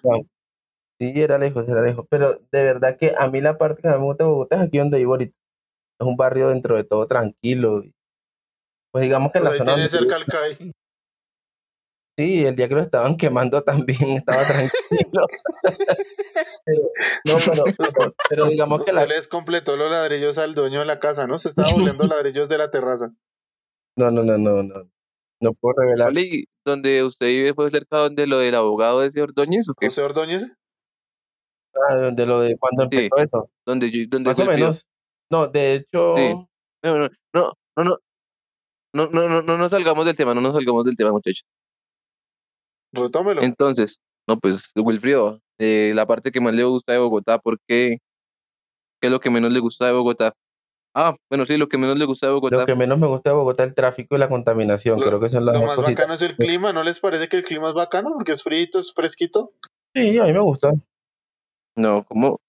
Sí, 0.98 1.12
era 1.16 1.38
lejos, 1.38 1.68
era 1.68 1.82
lejos. 1.82 2.06
Pero 2.10 2.40
de 2.52 2.64
verdad 2.64 2.98
que 2.98 3.14
a 3.18 3.30
mí 3.30 3.42
la 3.42 3.58
parte 3.58 3.82
que 3.82 3.90
me 3.90 3.98
gusta 3.98 4.24
de 4.24 4.30
Bogotá 4.30 4.56
es 4.56 4.62
aquí 4.64 4.78
donde 4.78 4.98
vivo 4.98 5.12
ahorita. 5.14 5.36
Es 6.00 6.08
un 6.08 6.16
barrio 6.16 6.48
dentro 6.50 6.76
de 6.78 6.86
todo 6.86 7.06
tranquilo. 7.06 7.84
Pues 8.94 9.02
digamos 9.04 9.32
que 9.34 9.40
en 9.40 9.44
Pues 9.44 9.52
la 9.52 9.52
ahí 9.52 9.58
zona 9.60 9.74
tiene 9.76 9.90
cerca 9.90 10.16
el 10.16 10.26
CAI. 10.26 10.72
Sí, 12.17 12.45
el 12.45 12.56
día 12.56 12.69
que 12.69 12.75
lo 12.75 12.82
estaban 12.82 13.17
quemando 13.17 13.62
también 13.63 14.01
estaba 14.12 14.41
tranquilo. 14.43 15.25
Pero- 16.65 16.89
no, 17.25 17.36
pero, 17.45 17.63
pero, 17.78 18.15
pero 18.30 18.45
digamos 18.45 18.84
que 18.84 18.93
la... 18.93 19.06
les 19.06 19.28
completó 19.28 19.75
los 19.78 19.91
ladrillos 19.91 20.38
al 20.38 20.56
dueño 20.56 20.80
de 20.80 20.86
la 20.86 20.99
casa, 20.99 21.28
¿no? 21.28 21.38
Se 21.38 21.49
estaba 21.49 21.71
volviendo 21.73 22.08
ladrillos 22.08 22.49
de 22.49 22.58
la 22.58 22.71
terraza. 22.71 23.12
No, 23.97 24.12
no, 24.12 24.23
no, 24.23 24.38
no, 24.38 24.63
no. 24.63 24.89
No 25.41 25.54
puedo 25.54 25.75
revelar. 25.82 26.17
¿Y 26.17 26.47
donde 26.65 27.04
usted 27.04 27.28
vive 27.28 27.54
fue 27.54 27.69
cerca 27.69 27.97
donde 27.97 28.25
lo 28.28 28.38
del 28.39 28.56
abogado 28.56 29.01
de 29.01 29.08
ese 29.08 29.21
Ordóñez 29.21 29.67
o 29.69 29.73
qué? 29.73 29.88
José 29.88 30.01
Ordóñez. 30.01 30.47
Ah, 31.89 31.95
de 32.13 32.25
lo 32.25 32.39
de 32.39 32.58
cuando 32.58 32.84
Sí. 32.89 32.89
empezó 33.06 33.17
eso. 33.21 33.49
Donde 33.65 33.91
yo, 33.91 33.99
donde 34.08 34.30
Más 34.30 34.39
o 34.39 34.45
menos. 34.45 34.86
No, 35.30 35.47
de 35.47 35.73
hecho, 35.75 36.15
Sí. 36.15 36.34
No, 36.84 36.97
no, 36.97 37.10
no, 37.34 37.54
no, 37.75 37.84
no. 37.84 37.97
No, 38.93 39.10
no, 39.10 39.28
no, 39.28 39.41
no 39.41 39.58
nos 39.58 39.71
salgamos 39.71 40.06
del 40.06 40.15
tema, 40.15 40.34
no 40.34 40.39
nos 40.39 40.54
salgamos 40.54 40.86
del 40.86 40.95
tema, 40.95 41.12
muchachos. 41.12 41.43
Retómelo. 42.95 43.41
Entonces, 43.41 43.99
no, 44.27 44.39
pues, 44.39 44.71
Wilfrido, 44.75 45.39
eh, 45.60 45.91
la 45.95 46.05
parte 46.05 46.31
que 46.31 46.41
más 46.41 46.53
le 46.53 46.63
gusta 46.63 46.93
de 46.93 46.99
Bogotá, 46.99 47.38
¿por 47.39 47.60
qué? 47.67 47.97
¿Qué 49.01 49.08
es 49.08 49.12
lo 49.12 49.19
que 49.19 49.29
menos 49.29 49.51
le 49.51 49.60
gusta 49.60 49.86
de 49.86 49.91
Bogotá? 49.91 50.34
Ah, 50.95 51.15
bueno, 51.29 51.45
sí, 51.45 51.58
lo 51.58 51.67
que 51.67 51.77
menos 51.77 51.97
le 51.97 52.05
gusta 52.05 52.27
de 52.27 52.34
Bogotá. 52.34 52.55
lo 52.58 52.65
que 52.65 52.75
menos 52.75 52.97
me 52.97 53.08
gusta 53.08 53.31
de 53.31 53.36
Bogotá 53.36 53.63
es 53.63 53.69
el 53.69 53.75
tráfico 53.75 54.15
y 54.15 54.19
la 54.19 54.29
contaminación. 54.29 54.99
Lo- 54.99 55.05
Creo 55.05 55.19
que 55.19 55.29
son 55.29 55.45
las 55.45 55.55
Lo 55.55 55.63
más 55.63 55.75
cositas. 55.75 55.95
bacano 55.95 56.13
es 56.13 56.21
el 56.21 56.38
clima, 56.38 56.71
¿no 56.71 56.84
les 56.84 56.99
parece 57.01 57.27
que 57.27 57.36
el 57.38 57.43
clima 57.43 57.67
es 57.69 57.73
bacano? 57.73 58.13
Porque 58.13 58.31
es 58.31 58.41
frito, 58.43 58.79
es 58.79 58.93
fresquito. 58.93 59.51
Sí, 59.93 60.17
a 60.17 60.23
mí 60.23 60.34
me 60.34 60.39
gusta. 60.39 60.73
No, 61.75 62.05
¿cómo? 62.05 62.39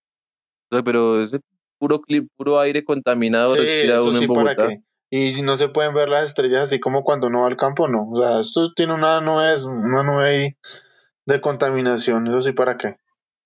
Pero 0.71 1.21
es 1.21 1.37
puro 1.79 2.01
clip, 2.01 2.29
puro 2.37 2.59
aire 2.61 2.85
contaminado 2.85 3.55
Sí, 3.55 3.61
respira 3.61 3.95
eso 3.97 4.05
uno 4.09 4.19
sí, 4.19 4.25
en 4.25 4.29
¿para 4.33 4.41
Bogotá. 4.55 4.69
qué? 4.69 4.83
Y 5.11 5.43
no 5.43 5.57
se 5.57 5.69
pueden 5.69 5.95
ver 5.95 6.09
las 6.09 6.25
estrellas 6.25 6.63
así 6.65 6.81
como 6.81 7.05
cuando 7.05 7.29
uno 7.29 7.43
va 7.43 7.47
al 7.47 7.57
campo, 7.57 7.87
¿no? 7.89 8.09
O 8.11 8.21
sea, 8.21 8.41
esto 8.41 8.73
tiene 8.75 8.95
una 8.95 9.21
nube, 9.21 9.55
una 9.65 10.03
nube 10.03 10.25
ahí 10.25 10.57
de 11.27 11.41
contaminación, 11.41 12.27
eso 12.27 12.43
sí, 12.43 12.53
¿para 12.53 12.77
qué? 12.77 12.97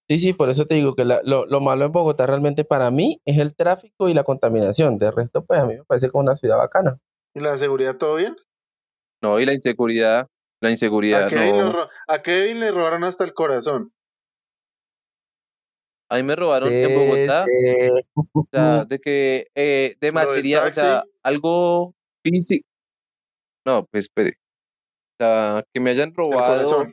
Sí, 0.09 0.19
sí, 0.19 0.33
por 0.33 0.49
eso 0.51 0.67
te 0.67 0.75
digo 0.75 0.95
que 0.97 1.05
la- 1.05 1.21
lo, 1.25 1.47
lo 1.47 1.61
malo 1.61 1.85
en 1.85 1.93
Bogotá 1.93 2.27
realmente 2.27 2.65
para 2.65 2.91
mí 2.91 3.21
es 3.25 3.39
el 3.39 3.55
tráfico 3.55 4.09
y 4.09 4.15
la 4.15 4.25
contaminación. 4.25 4.99
De 4.99 5.11
resto, 5.11 5.45
pues 5.45 5.61
a 5.61 5.67
mí 5.67 5.75
me 5.77 5.85
parece 5.85 6.11
como 6.11 6.23
una 6.25 6.35
ciudad 6.35 6.57
bacana. 6.59 6.99
¿Y 7.35 7.41
la 7.41 7.57
seguridad 7.57 7.97
todo 7.97 8.17
bien? 8.17 8.37
No, 9.23 9.39
y 9.39 9.47
la 9.47 9.53
inseguridad, 9.55 10.27
la 10.61 10.71
inseguridad, 10.71 11.27
¿A 11.27 11.29
Kevin, 11.29 11.57
no. 11.59 11.73
ro- 11.73 11.89
a 12.09 12.23
Kevin 12.23 12.59
le 12.59 12.73
robaron 12.73 13.05
hasta 13.05 13.23
el 13.23 13.35
corazón. 13.35 13.93
A 16.11 16.17
mí 16.17 16.25
me 16.25 16.35
robaron 16.35 16.73
en 16.73 16.93
Bogotá, 16.93 17.47
Este, 17.49 18.03
o 18.15 18.49
sea, 18.51 18.85
de 18.85 18.99
que, 18.99 19.47
eh, 19.55 19.97
de 20.01 20.11
material, 20.11 20.69
o 20.69 20.75
sea, 20.75 20.97
taxi. 21.03 21.11
algo 21.23 21.95
físico. 22.25 22.67
No, 23.65 23.87
pues 23.87 24.07
espere. 24.07 24.31
O 24.31 25.25
sea, 25.25 25.65
que 25.73 25.81
me 25.81 25.91
hayan 25.91 26.13
robado. 26.13 26.87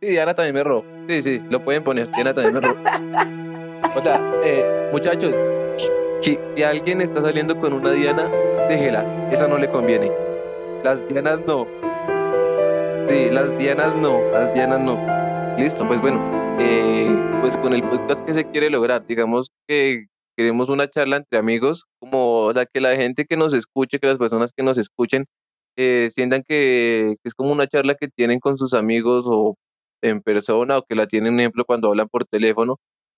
Sí, 0.00 0.08
Diana 0.08 0.34
también 0.34 0.54
me 0.54 0.64
robó. 0.64 0.84
Sí, 1.08 1.22
sí, 1.22 1.42
lo 1.48 1.64
pueden 1.64 1.82
poner. 1.82 2.10
Diana 2.12 2.34
también 2.34 2.54
me 2.54 2.60
robó. 2.60 2.78
O 3.96 4.02
sea, 4.02 4.20
eh, 4.44 4.90
muchachos, 4.92 5.34
si, 6.20 6.38
si 6.54 6.62
alguien 6.62 7.00
está 7.00 7.22
saliendo 7.22 7.58
con 7.58 7.72
una 7.72 7.92
Diana, 7.92 8.28
déjela. 8.68 9.30
Esa 9.32 9.48
no 9.48 9.56
le 9.56 9.70
conviene. 9.70 10.12
Las 10.84 11.08
Dianas 11.08 11.40
no. 11.46 11.66
Sí, 13.08 13.30
las 13.30 13.56
Dianas 13.56 13.96
no. 13.96 14.20
Las 14.30 14.52
Dianas 14.52 14.80
no. 14.80 15.56
Listo, 15.56 15.88
pues 15.88 16.02
bueno. 16.02 16.35
Eh, 16.58 17.38
pues 17.40 17.56
con 17.58 17.72
el 17.72 17.82
podcast 17.82 18.20
que 18.20 18.34
se 18.34 18.50
quiere 18.50 18.70
lograr, 18.70 19.06
digamos 19.06 19.50
que 19.68 20.06
queremos 20.36 20.68
una 20.68 20.88
charla 20.88 21.16
entre 21.16 21.38
amigos, 21.38 21.84
como 21.98 22.52
sea, 22.52 22.66
que 22.66 22.80
la 22.80 22.96
gente 22.96 23.24
que 23.24 23.36
nos 23.36 23.54
escuche, 23.54 23.98
que 23.98 24.06
las 24.06 24.18
personas 24.18 24.52
que 24.56 24.62
nos 24.62 24.78
escuchen, 24.78 25.26
eh, 25.76 26.10
sientan 26.14 26.42
que, 26.46 27.16
es 27.24 27.34
como 27.34 27.52
una 27.52 27.66
charla 27.66 27.94
que 27.94 28.08
tienen 28.08 28.40
con 28.40 28.56
sus 28.58 28.74
amigos 28.74 29.24
o 29.26 29.56
en 30.02 30.22
persona 30.22 30.78
o 30.78 30.82
que 30.82 30.94
la 30.94 31.06
tienen, 31.06 31.34
por 31.34 31.40
ejemplo, 31.40 31.64
cuando 31.66 31.88
hablan 31.88 32.08
por 32.08 32.24
teléfono. 32.24 32.76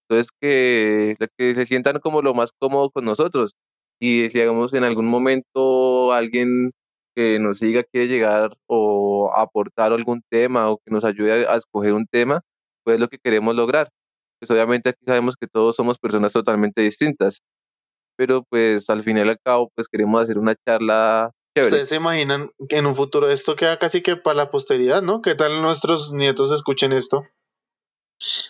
Entonces, 0.08 0.30
que, 0.40 1.16
que 1.36 1.54
se 1.54 1.66
sientan 1.66 2.00
como 2.00 2.22
lo 2.22 2.34
más 2.34 2.50
cómodo 2.58 2.90
con 2.90 3.04
nosotros. 3.04 3.54
Y 4.00 4.30
si 4.30 4.40
hagamos 4.40 4.72
en 4.74 4.84
algún 4.84 5.06
momento 5.06 6.12
alguien 6.12 6.72
que 7.16 7.38
nos 7.40 7.58
siga 7.58 7.82
quiere 7.84 8.08
llegar 8.08 8.56
o 8.68 9.32
aportar 9.36 9.92
algún 9.92 10.22
tema 10.30 10.70
o 10.70 10.78
que 10.78 10.92
nos 10.92 11.04
ayude 11.04 11.46
a 11.48 11.56
escoger 11.56 11.92
un 11.94 12.06
tema, 12.06 12.42
pues 12.88 12.94
es 12.94 13.00
lo 13.00 13.08
que 13.08 13.18
queremos 13.18 13.54
lograr. 13.54 13.90
Pues 14.40 14.50
obviamente 14.50 14.88
aquí 14.88 15.00
sabemos 15.06 15.34
que 15.38 15.46
todos 15.46 15.76
somos 15.76 15.98
personas 15.98 16.32
totalmente 16.32 16.80
distintas, 16.80 17.42
pero 18.16 18.44
pues 18.48 18.88
al 18.88 19.02
final 19.02 19.26
y 19.26 19.30
al 19.30 19.38
cabo 19.44 19.70
pues 19.74 19.88
queremos 19.88 20.22
hacer 20.22 20.38
una 20.38 20.54
charla 20.66 21.32
chévere. 21.54 21.68
Ustedes 21.68 21.90
se 21.90 21.96
imaginan 21.96 22.50
que 22.66 22.78
en 22.78 22.86
un 22.86 22.96
futuro 22.96 23.28
esto 23.28 23.56
queda 23.56 23.78
casi 23.78 24.00
que 24.00 24.16
para 24.16 24.36
la 24.36 24.50
posteridad, 24.50 25.02
¿no? 25.02 25.20
¿Qué 25.20 25.34
tal 25.34 25.60
nuestros 25.60 26.12
nietos 26.12 26.50
escuchen 26.50 26.92
esto? 26.92 27.26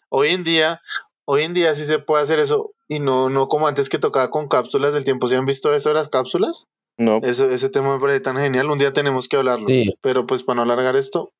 Hoy 0.08 0.28
en 0.28 0.44
día, 0.44 0.82
hoy 1.26 1.42
en 1.42 1.52
día 1.52 1.74
sí 1.74 1.82
se 1.82 1.98
puede 1.98 2.22
hacer 2.22 2.38
eso 2.38 2.70
y 2.86 3.00
no, 3.00 3.30
no 3.30 3.48
como 3.48 3.66
antes 3.66 3.88
que 3.88 3.98
tocaba 3.98 4.30
con 4.30 4.46
cápsulas 4.46 4.92
del 4.92 5.02
tiempo. 5.02 5.26
¿Se 5.26 5.34
han 5.34 5.46
visto 5.46 5.74
eso 5.74 5.88
de 5.88 5.96
las 5.96 6.10
cápsulas? 6.10 6.68
No, 6.96 7.18
Eso, 7.24 7.50
ese 7.50 7.68
tema 7.70 7.92
me 7.94 8.00
parece 8.00 8.20
tan 8.20 8.36
genial. 8.36 8.70
Un 8.70 8.78
día 8.78 8.92
tenemos 8.92 9.26
que 9.26 9.36
hablarlo. 9.36 9.66
sí, 9.66 9.96
Pero 10.00 10.26
pues 10.26 10.44
para 10.44 10.58
no 10.58 10.62
alargar 10.62 10.94
esto, 10.94 11.32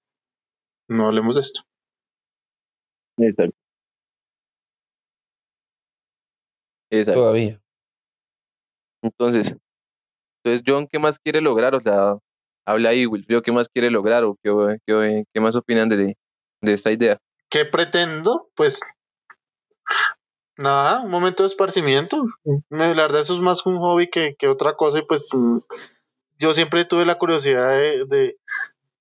no 0.89 1.07
hablemos 1.07 1.37
de 1.37 1.43
esto. 1.43 1.61
Exacto. 3.18 3.57
Exacto. 6.90 7.20
todavía. 7.20 7.61
Entonces, 9.02 9.54
entonces 10.42 10.62
John, 10.66 10.88
¿qué 10.90 10.98
más 10.98 11.18
quiere 11.18 11.40
lograr? 11.40 11.74
O 11.74 11.81
sea, 11.81 12.16
habla 12.66 12.90
ahí, 12.90 13.07
Wilfrido, 13.07 13.42
¿qué 13.42 13.52
más 13.52 13.68
quiere 13.68 13.90
lograr 13.90 14.24
o 14.24 14.37
qué, 14.42 14.78
qué, 14.87 15.24
qué 15.33 15.40
más 15.40 15.57
opinan 15.57 15.88
de, 15.88 16.16
de 16.62 16.72
esta 16.72 16.90
idea? 16.90 17.18
¿Qué 17.50 17.64
pretendo? 17.64 18.50
Pues 18.54 18.81
Nada, 20.59 21.02
un 21.02 21.11
momento 21.11 21.44
de 21.44 21.46
esparcimiento. 21.46 22.24
La 22.68 22.88
verdad, 22.88 23.20
eso 23.20 23.35
es 23.35 23.40
más 23.40 23.64
un 23.64 23.78
hobby 23.78 24.09
que, 24.09 24.35
que 24.37 24.48
otra 24.48 24.74
cosa. 24.74 24.98
Y 24.98 25.02
pues 25.02 25.31
yo 26.37 26.52
siempre 26.52 26.85
tuve 26.85 27.07
la 27.07 27.14
curiosidad 27.14 27.76
de, 27.76 28.04
de, 28.07 28.37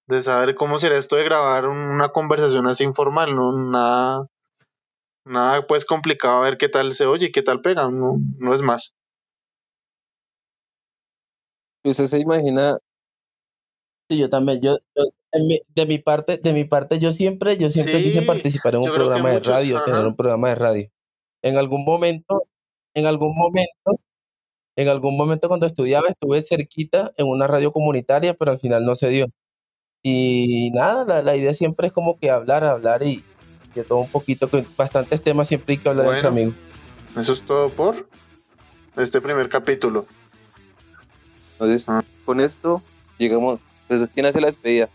de 0.07 0.21
saber 0.21 0.55
cómo 0.55 0.79
será 0.79 0.97
esto 0.97 1.15
de 1.15 1.23
grabar 1.23 1.65
una 1.67 2.09
conversación 2.09 2.67
así 2.67 2.83
informal, 2.83 3.35
¿no? 3.35 3.51
Nada, 3.51 4.27
nada 5.25 5.67
pues 5.67 5.85
complicado 5.85 6.37
a 6.39 6.43
ver 6.43 6.57
qué 6.57 6.69
tal 6.69 6.91
se 6.93 7.05
oye 7.05 7.27
y 7.27 7.31
qué 7.31 7.41
tal 7.41 7.61
pega, 7.61 7.89
no, 7.89 8.17
no 8.39 8.53
es 8.53 8.61
más. 8.61 8.93
¿Usted 11.83 12.07
se 12.07 12.19
imagina? 12.19 12.77
Sí, 14.09 14.17
yo 14.17 14.29
también. 14.29 14.61
Yo, 14.61 14.77
yo 14.95 15.03
en 15.33 15.47
mi- 15.47 15.61
de 15.75 15.85
mi 15.85 15.97
parte, 15.99 16.37
de 16.37 16.53
mi 16.53 16.63
parte, 16.63 16.99
yo 16.99 17.11
siempre, 17.11 17.57
yo 17.57 17.69
siempre 17.69 18.01
quise 18.01 18.21
Sí, 18.21 18.25
participar 18.25 18.75
en 18.75 18.81
un 18.81 18.89
programa 18.91 19.31
de 19.31 19.39
radio, 19.41 19.81
tener 19.85 20.05
un 20.05 20.15
programa 20.15 20.49
de 20.49 20.55
radio. 20.55 20.89
En 21.43 21.57
algún 21.57 21.83
momento, 21.85 22.43
en 22.95 23.05
algún 23.05 23.35
momento, 23.35 23.99
en 24.77 24.89
algún 24.89 25.17
momento 25.17 25.47
cuando 25.49 25.65
estudiaba 25.65 26.07
estuve 26.09 26.41
cerquita 26.41 27.13
en 27.17 27.27
una 27.27 27.47
radio 27.47 27.71
comunitaria, 27.71 28.33
pero 28.35 28.51
al 28.51 28.59
final 28.59 28.85
no 28.85 28.95
se 28.95 29.09
dio. 29.09 29.27
Y 30.09 30.71
nada, 30.73 31.03
la, 31.05 31.21
la 31.21 31.35
idea 31.35 31.53
siempre 31.53 31.87
es 31.87 31.93
como 31.93 32.17
que 32.17 32.29
hablar, 32.31 32.63
hablar 32.63 33.03
y 33.03 33.23
de 33.75 33.83
todo 33.83 33.97
un 33.99 34.09
poquito, 34.09 34.49
con 34.49 34.65
bastantes 34.77 35.21
temas 35.21 35.49
siempre 35.49 35.73
hay 35.73 35.77
que 35.79 35.89
hablar 35.89 36.05
entre 36.05 36.21
Bueno. 36.21 36.29
amigos. 36.29 36.55
Eso 37.17 37.33
es 37.33 37.41
todo 37.41 37.69
por 37.69 38.07
este 38.95 39.19
primer 39.19 39.49
capítulo. 39.49 40.05
Entonces, 41.53 41.85
Ah. 41.89 42.03
con 42.25 42.39
esto 42.39 42.81
llegamos. 43.17 43.59
Pues, 43.89 44.05
¿quién 44.13 44.25
hace 44.25 44.39
la 44.39 44.47
despedida? 44.47 44.87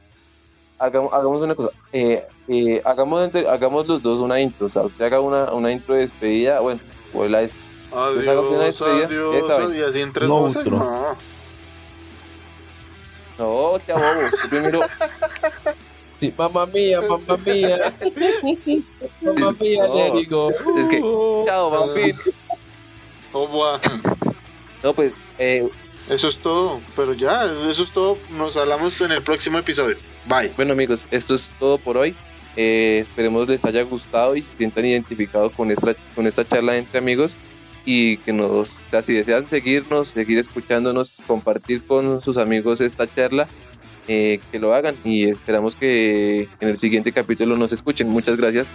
Hagamos, 0.78 1.12
hagamos 1.12 1.42
una 1.42 1.54
cosa. 1.54 1.70
eh, 1.92 2.24
eh, 2.48 2.80
hagamos, 2.84 3.22
entre- 3.24 3.48
hagamos 3.48 3.86
los 3.86 4.02
dos 4.02 4.18
una 4.20 4.40
intro. 4.40 4.66
O 4.66 4.68
sea, 4.70 4.82
usted 4.82 5.04
haga 5.04 5.20
una, 5.20 5.52
una 5.52 5.70
intro 5.70 5.94
de 5.94 6.00
despedida. 6.02 6.60
Bueno, 6.60 6.80
o 7.12 7.24
la 7.26 7.38
Adiós, 7.38 8.58
despedida, 8.58 9.06
adiós, 9.06 9.34
esa 9.36 9.58
vaina. 9.58 9.76
y 9.76 9.82
así 9.82 10.00
en 10.00 10.12
tres 10.12 10.28
No, 10.28 10.40
voces, 10.40 10.70
no. 10.70 11.16
No, 13.38 13.78
te 13.84 13.92
bobo. 13.92 14.48
Primero. 14.50 14.80
Sí, 16.20 16.32
mamá 16.36 16.66
mía, 16.66 17.00
mamá 17.00 17.36
mía. 17.44 17.92
mamá 19.22 19.52
mía, 19.60 19.86
No, 19.88 19.94
le 19.96 20.10
digo. 20.20 20.50
es 20.78 20.88
que- 20.88 21.00
"Uh". 21.02 21.44
Chao, 21.46 21.70
vampiro. 21.70 22.18
Oh. 23.32 23.78
No, 24.82 24.94
pues, 24.94 25.12
eh, 25.38 25.68
Eso 26.08 26.28
es 26.28 26.36
todo, 26.38 26.80
pero 26.96 27.12
ya, 27.14 27.44
eso 27.44 27.82
es 27.84 27.92
todo. 27.92 28.18
Nos 28.30 28.56
hablamos 28.56 29.00
en 29.00 29.12
el 29.12 29.22
próximo 29.22 29.58
episodio. 29.58 29.96
Bye. 30.26 30.52
bueno, 30.56 30.72
amigos, 30.72 31.06
esto 31.12 31.34
es 31.34 31.50
todo 31.60 31.78
por 31.78 31.96
hoy. 31.96 32.14
Eh, 32.56 33.04
esperemos 33.08 33.48
les 33.48 33.64
haya 33.64 33.82
gustado 33.82 34.36
y 34.36 34.42
se 34.42 34.48
sientan 34.58 34.84
identificados 34.84 35.52
con 35.52 35.70
esta, 35.70 35.94
con 36.14 36.26
esta 36.26 36.44
charla 36.44 36.76
entre 36.76 36.98
amigos 36.98 37.34
y 37.86 38.16
que 38.18 38.32
nos, 38.32 38.68
o 38.68 38.90
sea, 38.90 39.00
si 39.02 39.14
desean 39.14 39.48
seguirnos, 39.48 40.08
seguir 40.08 40.38
escuchándonos, 40.38 41.11
compartir 41.32 41.82
con 41.86 42.20
sus 42.20 42.36
amigos 42.36 42.82
esta 42.82 43.06
charla, 43.06 43.48
eh, 44.06 44.38
que 44.50 44.58
lo 44.58 44.74
hagan 44.74 44.94
y 45.02 45.30
esperamos 45.30 45.74
que 45.74 46.46
en 46.60 46.68
el 46.68 46.76
siguiente 46.76 47.10
capítulo 47.10 47.56
nos 47.56 47.72
escuchen. 47.72 48.10
Muchas 48.10 48.36
gracias. 48.36 48.70